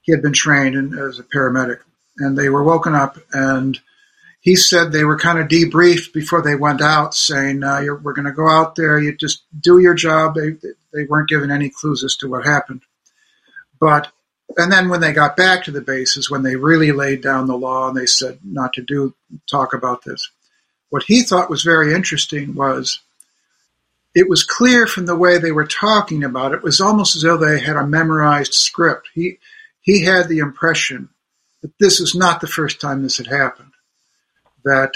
[0.02, 1.80] He had been trained in, as a paramedic,
[2.18, 3.80] and they were woken up and
[4.42, 8.26] he said they were kind of debriefed before they went out, saying, uh, "We're going
[8.26, 9.00] to go out there.
[9.00, 10.54] You just do your job." They
[10.92, 12.82] they weren't given any clues as to what happened,
[13.82, 14.12] but
[14.58, 17.58] and then when they got back to the bases, when they really laid down the
[17.58, 19.14] law and they said not to do
[19.50, 20.30] talk about this,
[20.90, 23.00] what he thought was very interesting was
[24.14, 27.24] it was clear from the way they were talking about it, it was almost as
[27.24, 29.10] though they had a memorized script.
[29.14, 29.40] He
[29.82, 31.10] he had the impression
[31.62, 33.72] that this is not the first time this had happened
[34.64, 34.94] that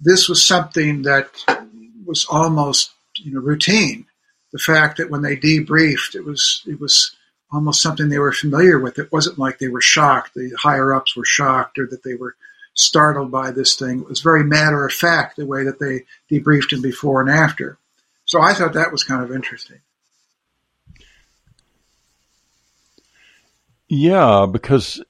[0.00, 1.28] this was something that
[2.04, 4.06] was almost you know routine.
[4.52, 7.14] The fact that when they debriefed, it was it was
[7.52, 8.98] almost something they were familiar with.
[8.98, 10.34] It wasn't like they were shocked.
[10.34, 12.34] The higher ups were shocked or that they were
[12.74, 14.00] startled by this thing.
[14.00, 17.76] It was very matter of fact the way that they debriefed him before and after.
[18.24, 19.80] So I thought that was kind of interesting.
[23.88, 25.02] Yeah, because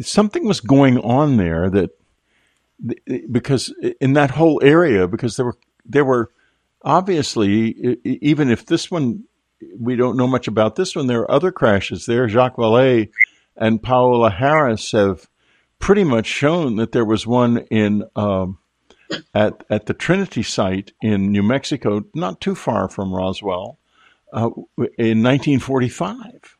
[0.00, 1.90] something was going on there that
[3.30, 6.30] because in that whole area, because there were there were
[6.82, 9.24] obviously, even if this one
[9.78, 12.28] we don't know much about this one, there are other crashes there.
[12.28, 13.10] Jacques Vallée
[13.56, 15.28] and Paola Harris have
[15.78, 18.58] pretty much shown that there was one in um,
[19.34, 23.78] at at the Trinity site in New Mexico, not too far from Roswell,
[24.32, 24.50] uh,
[24.98, 26.56] in 1945,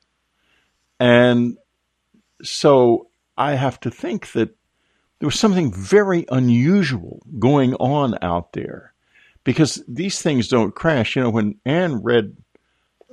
[1.01, 1.56] and
[2.43, 4.51] so I have to think that
[5.18, 8.93] there was something very unusual going on out there
[9.43, 11.16] because these things don't crash.
[11.16, 12.36] You know, when Anne read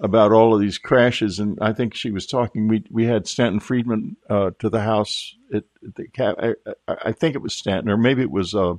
[0.01, 2.67] about all of these crashes, and I think she was talking.
[2.67, 6.35] We we had Stanton Friedman uh, to the house at, at the cab.
[6.39, 8.53] I, I, think it was Stanton, or maybe it was.
[8.55, 8.75] Uh,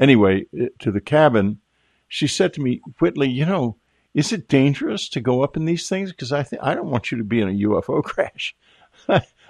[0.00, 0.46] anyway,
[0.80, 1.60] to the cabin.
[2.08, 3.76] She said to me, Whitley, you know,
[4.14, 6.10] is it dangerous to go up in these things?
[6.10, 8.56] Because I think I don't want you to be in a UFO crash.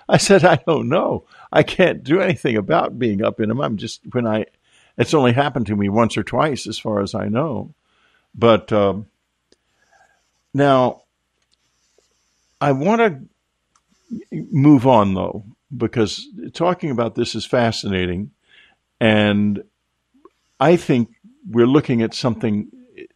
[0.08, 1.24] I said, I don't know.
[1.52, 3.60] I can't do anything about being up in them.
[3.60, 4.46] I'm just when I.
[4.98, 7.72] It's only happened to me once or twice, as far as I know.
[8.34, 9.06] But um,
[10.52, 11.02] now,
[12.60, 13.20] I want to
[14.32, 15.44] move on though,
[15.74, 18.32] because talking about this is fascinating.
[19.00, 19.64] And
[20.58, 21.10] I think
[21.48, 22.68] we're looking at something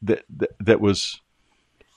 [0.03, 1.21] that, that, that was,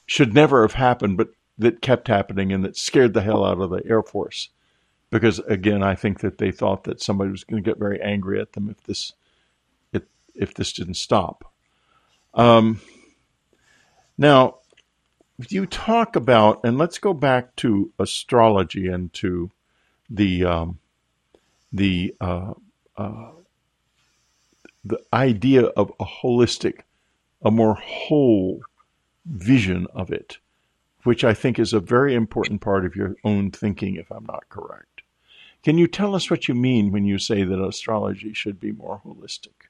[0.06, 3.70] should never have happened, but that kept happening and that scared the hell out of
[3.70, 4.50] the Air Force.
[5.10, 8.42] Because again, I think that they thought that somebody was going to get very angry
[8.42, 9.14] at them if this,
[9.94, 10.04] if,
[10.36, 11.54] if this didn't stop.
[12.34, 12.82] Um,
[14.18, 14.58] now,
[15.38, 19.52] you talk about, and let's go back to astrology and to
[20.10, 20.80] the um,
[21.72, 22.54] the uh,
[22.98, 23.32] uh,
[24.84, 26.80] the idea of a holistic,
[27.44, 28.62] a more whole
[29.26, 30.38] vision of it,
[31.04, 34.50] which I think is a very important part of your own thinking, if I'm not
[34.50, 35.02] correct.
[35.64, 39.02] Can you tell us what you mean when you say that astrology should be more
[39.06, 39.66] holistic?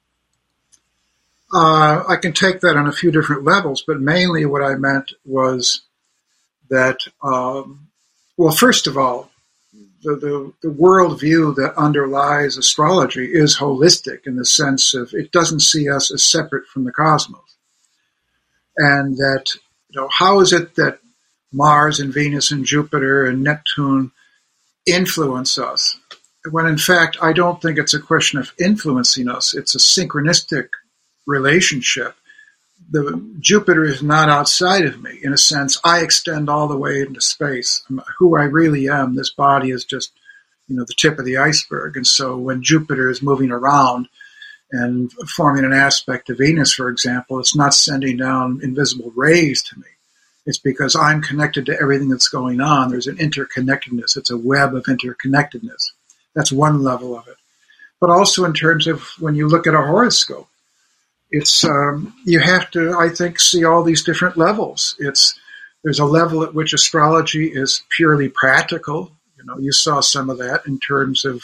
[1.54, 5.14] Uh, I can take that on a few different levels, but mainly what I meant
[5.26, 5.82] was
[6.70, 7.88] that, um,
[8.36, 9.32] well, first of all,
[10.04, 15.62] the, the, the worldview that underlies astrology is holistic in the sense of it doesn't
[15.62, 17.42] see us as separate from the cosmos.
[18.76, 19.46] And that,
[19.90, 21.00] you know, how is it that
[21.52, 24.12] Mars and Venus and Jupiter and Neptune
[24.86, 25.98] influence us?
[26.52, 30.70] When in fact, I don't think it's a question of influencing us, it's a synchronistic
[31.28, 32.16] relationship.
[32.90, 35.20] The Jupiter is not outside of me.
[35.22, 37.84] In a sense, I extend all the way into space.
[38.18, 40.12] Who I really am, this body is just,
[40.68, 41.98] you know, the tip of the iceberg.
[41.98, 44.08] And so when Jupiter is moving around
[44.72, 49.78] and forming an aspect of Venus, for example, it's not sending down invisible rays to
[49.78, 49.88] me.
[50.46, 52.90] It's because I'm connected to everything that's going on.
[52.90, 54.16] There's an interconnectedness.
[54.16, 55.92] It's a web of interconnectedness.
[56.34, 57.36] That's one level of it.
[58.00, 60.48] But also in terms of when you look at a horoscope,
[61.32, 64.96] it's um, you have to, I think, see all these different levels.
[65.00, 65.38] It's
[65.84, 69.12] there's a level at which astrology is purely practical.
[69.38, 71.42] You know, you saw some of that in terms of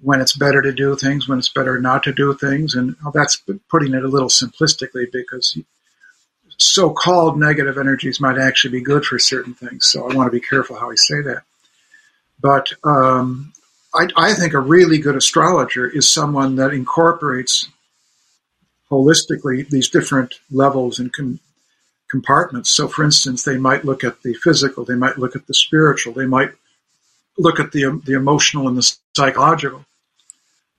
[0.00, 3.42] when it's better to do things, when it's better not to do things, and that's
[3.70, 5.56] putting it a little simplistically because
[6.58, 9.86] so-called negative energies might actually be good for certain things.
[9.86, 11.42] So I want to be careful how I say that.
[12.40, 13.52] But um,
[13.94, 17.68] I, I think a really good astrologer is someone that incorporates
[18.92, 21.40] holistically these different levels and com-
[22.10, 22.68] compartments.
[22.68, 26.12] So, for instance, they might look at the physical, they might look at the spiritual,
[26.12, 26.52] they might
[27.38, 29.86] look at the the emotional and the psychological.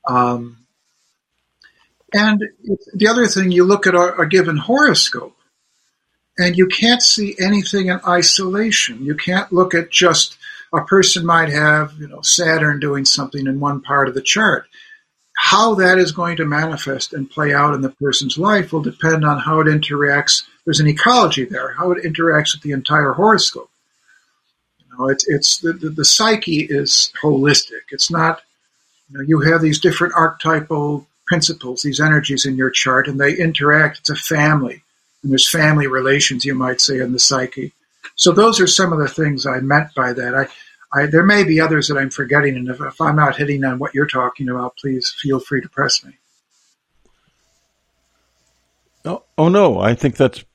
[0.07, 0.57] Um,
[2.13, 2.43] and
[2.93, 5.35] the other thing, you look at a, a given horoscope,
[6.37, 9.03] and you can't see anything in isolation.
[9.03, 10.37] You can't look at just
[10.71, 14.67] a person might have, you know, Saturn doing something in one part of the chart
[15.45, 19.25] how that is going to manifest and play out in the person's life will depend
[19.25, 20.43] on how it interacts.
[20.63, 23.69] There's an ecology there, how it interacts with the entire horoscope.
[24.79, 27.91] You know, it's, it's the, the, the psyche is holistic.
[27.91, 28.41] It's not,
[29.11, 33.35] you know, you have these different archetypal principles, these energies in your chart, and they
[33.35, 33.99] interact.
[33.99, 34.81] It's a family,
[35.23, 37.73] and there's family relations, you might say, in the psyche.
[38.15, 40.35] So those are some of the things I meant by that.
[40.35, 40.47] I,
[40.93, 43.79] I, there may be others that I'm forgetting, and if, if, I'm not hitting on
[43.79, 46.17] what you're talking about, please feel free to press me.
[49.05, 50.45] Oh, oh no, I think that's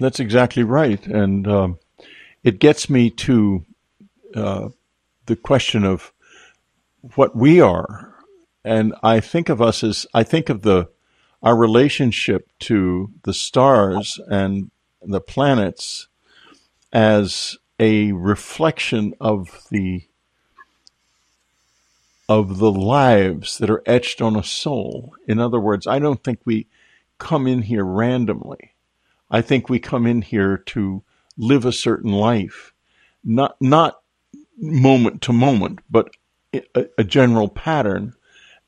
[0.00, 1.78] that's exactly right, and um,
[2.42, 3.64] it gets me to
[4.34, 4.68] uh,
[5.26, 6.12] the question of
[7.14, 8.14] what we are,
[8.64, 10.88] and I think of us as I think of the
[11.42, 14.70] our relationship to the stars and
[15.02, 16.08] the planets
[16.92, 20.06] as a reflection of the
[22.28, 25.14] of the lives that are etched on a soul.
[25.28, 26.66] In other words, I don't think we
[27.18, 28.72] come in here randomly.
[29.30, 31.02] I think we come in here to
[31.36, 32.72] live a certain life,
[33.22, 34.00] not not
[34.56, 36.10] moment to moment, but
[36.54, 38.14] a, a general pattern.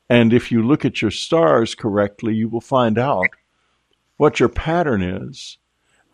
[0.09, 3.27] And if you look at your stars correctly, you will find out
[4.17, 5.57] what your pattern is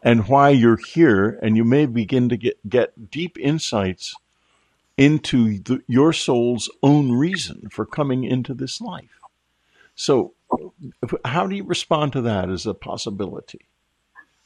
[0.03, 4.13] and why you're here, and you may begin to get, get deep insights
[4.97, 9.19] into the, your soul's own reason for coming into this life.
[9.95, 10.33] So,
[11.25, 13.61] how do you respond to that as a possibility?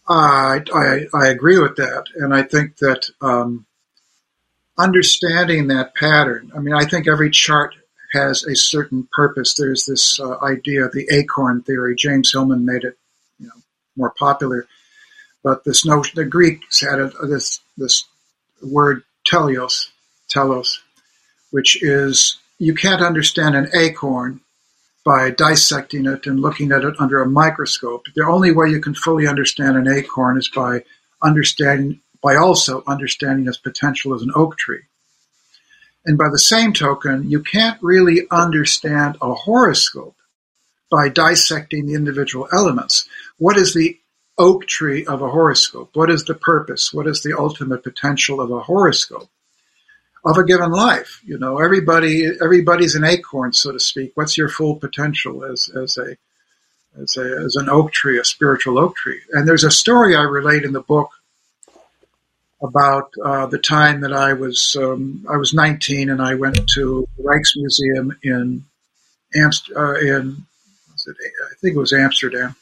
[0.07, 2.05] I, I, I agree with that.
[2.15, 3.65] And I think that um,
[4.77, 7.75] understanding that pattern, I mean, I think every chart
[8.13, 9.53] has a certain purpose.
[9.53, 11.95] There's this uh, idea, of the acorn theory.
[11.95, 12.97] James Hillman made it
[13.39, 13.53] you know,
[13.97, 14.65] more popular.
[15.47, 18.03] But this notion, the Greeks had a, this, this
[18.61, 19.87] word teleos,
[20.27, 20.81] telos,
[21.51, 24.41] which is you can't understand an acorn
[25.05, 28.07] by dissecting it and looking at it under a microscope.
[28.13, 30.83] The only way you can fully understand an acorn is by
[31.23, 34.83] understanding by also understanding its potential as an oak tree.
[36.05, 40.17] And by the same token, you can't really understand a horoscope
[40.91, 43.07] by dissecting the individual elements.
[43.37, 43.97] What is the
[44.37, 45.91] oak tree of a horoscope?
[45.93, 46.93] What is the purpose?
[46.93, 49.29] What is the ultimate potential of a horoscope?
[50.25, 51.21] of a given life.
[51.25, 54.11] You know, everybody everybody's an acorn, so to speak.
[54.15, 56.17] What's your full potential as as a
[57.01, 59.21] as a as an oak tree, a spiritual oak tree?
[59.31, 61.11] And there's a story I relate in the book
[62.61, 67.07] about uh, the time that I was um, I was 19 and I went to
[67.17, 68.65] the Rijksmuseum in
[69.35, 70.45] Amst- uh, in
[71.07, 72.55] I think it was Amsterdam,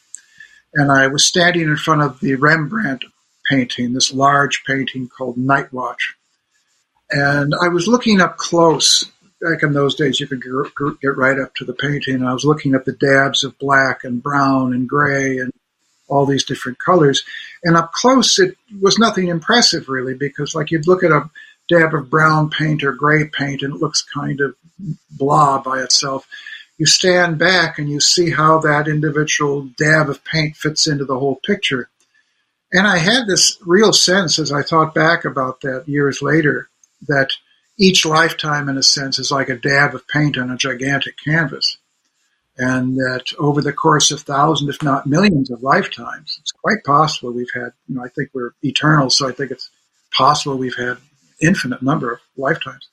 [0.75, 3.03] and I was standing in front of the Rembrandt
[3.49, 6.15] painting, this large painting called Night Watch
[7.09, 9.05] and I was looking up close.
[9.41, 12.23] Back in those days, you could get right up to the painting.
[12.23, 15.51] I was looking at the dabs of black and brown and gray and
[16.07, 17.23] all these different colors.
[17.63, 21.29] And up close, it was nothing impressive really, because like you'd look at a
[21.67, 24.55] dab of brown paint or gray paint and it looks kind of
[25.11, 26.27] blah by itself.
[26.77, 31.17] You stand back and you see how that individual dab of paint fits into the
[31.17, 31.89] whole picture.
[32.73, 36.69] And I had this real sense as I thought back about that years later
[37.07, 37.29] that
[37.77, 41.77] each lifetime, in a sense, is like a dab of paint on a gigantic canvas.
[42.57, 47.31] And that over the course of thousands, if not millions of lifetimes, it's quite possible
[47.31, 49.69] we've had, you know, I think we're eternal, so I think it's
[50.11, 50.97] possible we've had
[51.41, 52.87] infinite number of lifetimes.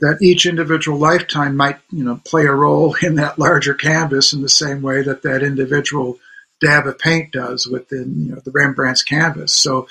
[0.00, 4.42] That each individual lifetime might, you know, play a role in that larger canvas in
[4.42, 6.18] the same way that that individual
[6.60, 9.52] dab of paint does within, you know, the Rembrandt's canvas.
[9.52, 9.88] So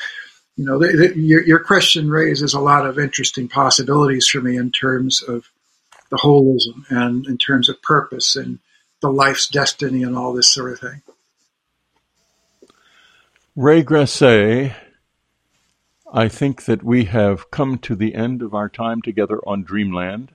[0.58, 4.58] you know, the, the, your, your question raises a lot of interesting possibilities for me
[4.58, 5.48] in terms of
[6.10, 8.60] the holism and in terms of purpose and
[9.02, 11.02] the life's destiny and all this sort of thing.
[13.56, 14.74] Ray Grasse,
[16.14, 20.32] I think that we have come to the end of our time together on Dreamland.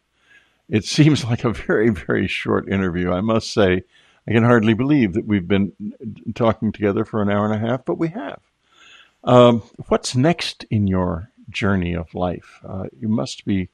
[0.68, 3.10] It seems like a very, very short interview.
[3.10, 3.84] I must say,
[4.26, 5.72] I can hardly believe that we've been
[6.34, 8.40] talking together for an hour and a half, but we have.
[9.24, 12.60] Um, what's next in your journey of life?
[12.66, 13.68] Uh, you must be.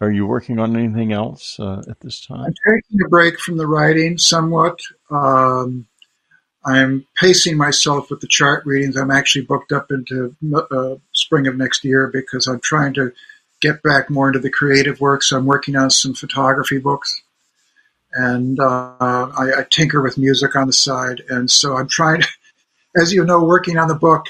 [0.00, 2.46] Are you working on anything else uh, at this time?
[2.46, 4.80] I'm taking a break from the writing somewhat.
[5.10, 5.86] Um,
[6.64, 8.96] I'm pacing myself with the chart readings.
[8.96, 13.12] I'm actually booked up into uh, spring of next year because I'm trying to
[13.60, 15.22] get back more into the creative work.
[15.22, 17.22] So I'm working on some photography books,
[18.12, 21.22] and uh, I, I tinker with music on the side.
[21.28, 22.28] And so I'm trying to,
[22.96, 24.26] as you know, working on the book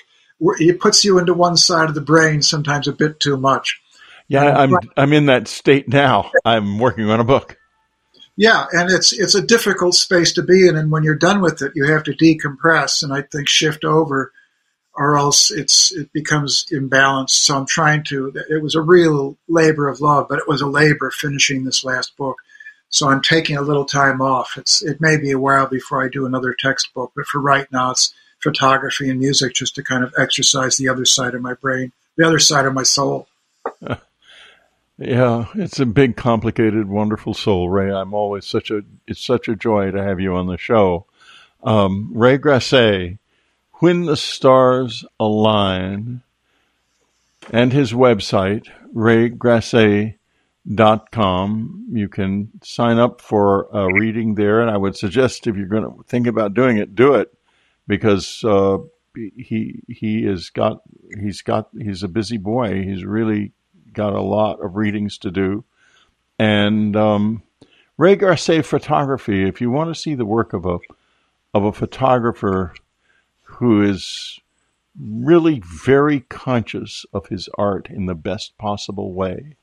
[0.59, 3.81] it puts you into one side of the brain sometimes a bit too much.
[4.29, 6.31] Yeah, I'm I'm in that state now.
[6.45, 7.59] I'm working on a book.
[8.43, 11.63] Yeah, and it's it's a difficult space to be in, and when you're done with
[11.63, 14.33] it, you have to decompress and I think shift over,
[14.97, 17.31] or else it's it becomes imbalanced.
[17.45, 18.33] So I'm trying to.
[18.51, 22.17] It was a real labor of love, but it was a labor finishing this last
[22.17, 22.39] book.
[22.89, 24.55] So I'm taking a little time off.
[24.57, 27.93] It's it may be a while before I do another textbook, but for right now,
[27.93, 28.13] it's
[28.43, 32.27] photography and music just to kind of exercise the other side of my brain, the
[32.27, 33.29] other side of my soul.
[34.99, 37.91] Yeah, it's a big, complicated, wonderful soul, Ray.
[37.91, 41.07] I'm always such a it's such a joy to have you on the show.
[41.63, 43.17] Um, Ray Grasse,
[43.75, 46.23] When the Stars Align,
[47.51, 51.87] and his website, raygrasse.com.
[51.93, 55.85] You can sign up for a reading there, and I would suggest if you're going
[55.85, 57.33] to think about doing it, do it
[57.87, 58.79] because uh,
[59.15, 60.83] he he has got
[61.21, 62.83] he's got he's a busy boy.
[62.83, 63.53] He's really
[63.93, 65.65] got a lot of readings to do,
[66.39, 67.43] and um,
[67.97, 69.47] Ray Grasse photography.
[69.47, 70.79] If you want to see the work of a
[71.55, 72.75] of a photographer
[73.43, 74.41] who is
[74.99, 79.57] really very conscious of his art in the best possible way,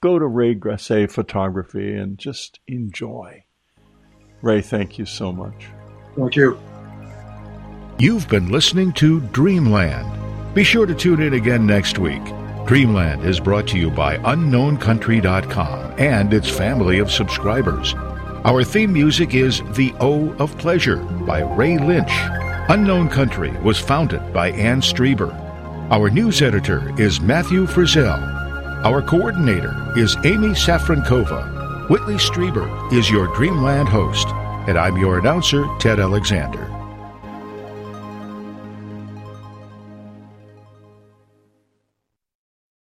[0.00, 3.44] go to Ray Grasse Photography and just enjoy.
[4.42, 5.66] Ray, thank you so much.
[6.16, 6.58] Thank you.
[7.98, 10.54] You've been listening to Dreamland.
[10.54, 12.22] Be sure to tune in again next week.
[12.68, 17.94] Dreamland is brought to you by UnknownCountry.com and its family of subscribers.
[18.44, 22.12] Our theme music is The O of Pleasure by Ray Lynch.
[22.68, 25.32] Unknown Country was founded by Ann Strieber.
[25.90, 28.84] Our news editor is Matthew Frizzell.
[28.84, 31.88] Our coordinator is Amy Safrankova.
[31.88, 34.28] Whitley Strieber is your Dreamland host,
[34.68, 36.67] and I'm your announcer, Ted Alexander.